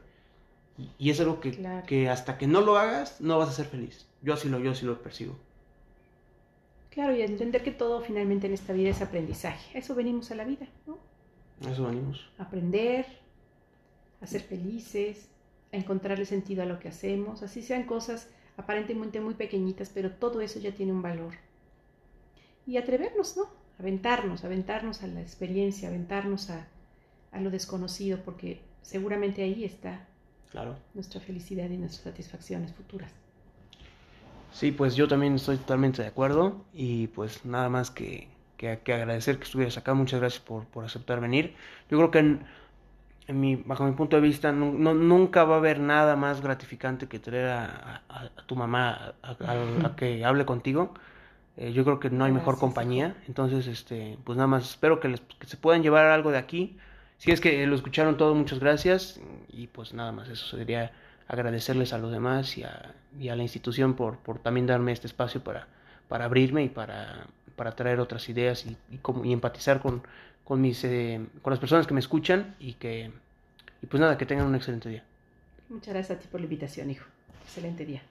Y 0.97 1.09
es 1.09 1.19
algo 1.19 1.39
que, 1.39 1.51
que 1.87 2.09
hasta 2.09 2.37
que 2.37 2.47
no 2.47 2.61
lo 2.61 2.77
hagas, 2.77 3.19
no 3.19 3.37
vas 3.37 3.49
a 3.49 3.53
ser 3.53 3.65
feliz. 3.65 4.07
Yo 4.21 4.33
así 4.33 4.49
lo, 4.49 4.59
yo 4.59 4.71
así 4.71 4.85
lo 4.85 5.01
percibo. 5.01 5.35
Claro, 6.89 7.15
y 7.15 7.21
entender 7.21 7.63
que 7.63 7.71
todo 7.71 8.01
finalmente 8.01 8.47
en 8.47 8.53
esta 8.53 8.73
vida 8.73 8.89
es 8.89 9.01
aprendizaje. 9.01 9.77
A 9.77 9.79
eso 9.79 9.95
venimos 9.95 10.31
a 10.31 10.35
la 10.35 10.43
vida, 10.43 10.67
¿no? 10.87 10.97
A 11.65 11.71
eso 11.71 11.85
venimos. 11.85 12.29
Aprender, 12.37 13.05
a 14.21 14.27
ser 14.27 14.41
felices, 14.41 15.29
a 15.71 15.77
encontrarle 15.77 16.25
sentido 16.25 16.63
a 16.63 16.65
lo 16.65 16.79
que 16.79 16.89
hacemos, 16.89 17.43
así 17.43 17.61
sean 17.61 17.83
cosas 17.83 18.27
aparentemente 18.57 19.21
muy 19.21 19.35
pequeñitas, 19.35 19.89
pero 19.93 20.11
todo 20.11 20.41
eso 20.41 20.59
ya 20.59 20.71
tiene 20.73 20.91
un 20.91 21.01
valor. 21.01 21.35
Y 22.65 22.77
atrevernos, 22.77 23.37
¿no? 23.37 23.49
Aventarnos, 23.79 24.43
aventarnos 24.43 25.03
a 25.03 25.07
la 25.07 25.21
experiencia, 25.21 25.87
aventarnos 25.87 26.49
a, 26.49 26.67
a 27.31 27.39
lo 27.39 27.49
desconocido, 27.49 28.19
porque 28.25 28.61
seguramente 28.81 29.43
ahí 29.43 29.63
está 29.63 30.05
claro. 30.51 30.75
nuestra 30.93 31.19
felicidad 31.21 31.69
y 31.69 31.77
nuestras 31.77 32.03
satisfacciones 32.03 32.73
futuras. 32.73 33.12
Sí, 34.51 34.71
pues 34.71 34.95
yo 34.95 35.07
también 35.07 35.35
estoy 35.35 35.57
totalmente 35.57 36.01
de 36.01 36.07
acuerdo 36.07 36.65
y 36.73 37.07
pues 37.07 37.45
nada 37.45 37.69
más 37.69 37.91
que, 37.91 38.27
que, 38.57 38.71
agradecer 38.71 39.38
que 39.38 39.43
estuvieras 39.43 39.77
acá. 39.77 39.93
Muchas 39.93 40.19
gracias 40.19 40.41
por, 40.41 40.65
por 40.65 40.83
aceptar 40.85 41.21
venir. 41.21 41.55
Yo 41.89 41.97
creo 41.97 42.12
que 42.12 42.19
en, 42.19 42.39
en 43.27 43.39
mi, 43.39 43.55
bajo 43.55 43.85
mi 43.85 43.91
punto 43.91 44.15
de 44.15 44.23
vista 44.23 44.51
no, 44.51 44.71
nunca 44.93 45.43
va 45.43 45.55
a 45.55 45.57
haber 45.59 45.79
nada 45.79 46.15
más 46.15 46.41
gratificante 46.41 47.07
que 47.07 47.19
traer 47.19 47.47
a, 47.47 48.01
a, 48.09 48.29
tu 48.47 48.55
mamá 48.55 49.13
a, 49.21 49.93
que 49.95 50.25
hable 50.25 50.45
contigo. 50.45 50.93
Eh, 51.55 51.71
yo 51.71 51.83
creo 51.83 51.99
que 51.99 52.09
no 52.09 52.25
hay 52.25 52.31
mejor 52.31 52.57
compañía. 52.57 53.15
Entonces, 53.27 53.67
este, 53.67 54.17
pues 54.23 54.35
nada 54.35 54.47
más 54.47 54.67
espero 54.67 54.99
que, 54.99 55.09
les, 55.09 55.21
que 55.21 55.45
se 55.45 55.57
puedan 55.57 55.83
llevar 55.83 56.05
algo 56.07 56.31
de 56.31 56.39
aquí. 56.39 56.77
Si 57.19 57.32
es 57.32 57.41
que 57.41 57.67
lo 57.67 57.75
escucharon 57.75 58.17
todo, 58.17 58.34
muchas 58.34 58.60
gracias. 58.60 59.19
Y 59.49 59.67
pues 59.67 59.93
nada 59.93 60.12
más, 60.12 60.29
eso 60.29 60.58
sería 60.58 60.91
agradecerles 61.27 61.93
a 61.93 61.97
los 61.99 62.12
demás 62.12 62.58
y 62.58 62.63
a, 62.63 62.95
y 63.19 63.29
a 63.29 63.36
la 63.36 63.43
institución 63.43 63.93
por, 63.93 64.17
por, 64.17 64.39
también 64.39 64.65
darme 64.65 64.93
este 64.93 65.05
espacio 65.05 65.43
para, 65.43 65.67
para 66.08 66.25
abrirme 66.25 66.63
y 66.63 66.69
para, 66.69 67.27
para 67.55 67.73
traer 67.73 67.99
otras 67.99 68.27
ideas 68.29 68.65
y, 68.65 68.77
y, 68.89 68.99
y 69.25 69.34
empatizar 69.34 69.82
con, 69.82 70.01
con, 70.43 70.62
mis, 70.62 70.84
eh, 70.86 71.21
con 71.41 71.51
las 71.51 71.60
personas 71.60 71.86
que 71.86 71.93
me 71.93 71.99
escuchan 71.99 72.55
y 72.60 72.73
que, 72.73 73.12
y 73.82 73.86
pues 73.86 73.99
nada, 73.99 74.17
que 74.17 74.25
tengan 74.25 74.47
un 74.47 74.55
excelente 74.55 74.89
día. 74.89 75.03
Muchas 75.67 75.93
gracias 75.93 76.17
a 76.17 76.21
ti 76.21 76.27
por 76.32 76.39
la 76.39 76.45
invitación, 76.45 76.89
hijo. 76.89 77.05
Excelente 77.43 77.86
día. 77.86 78.01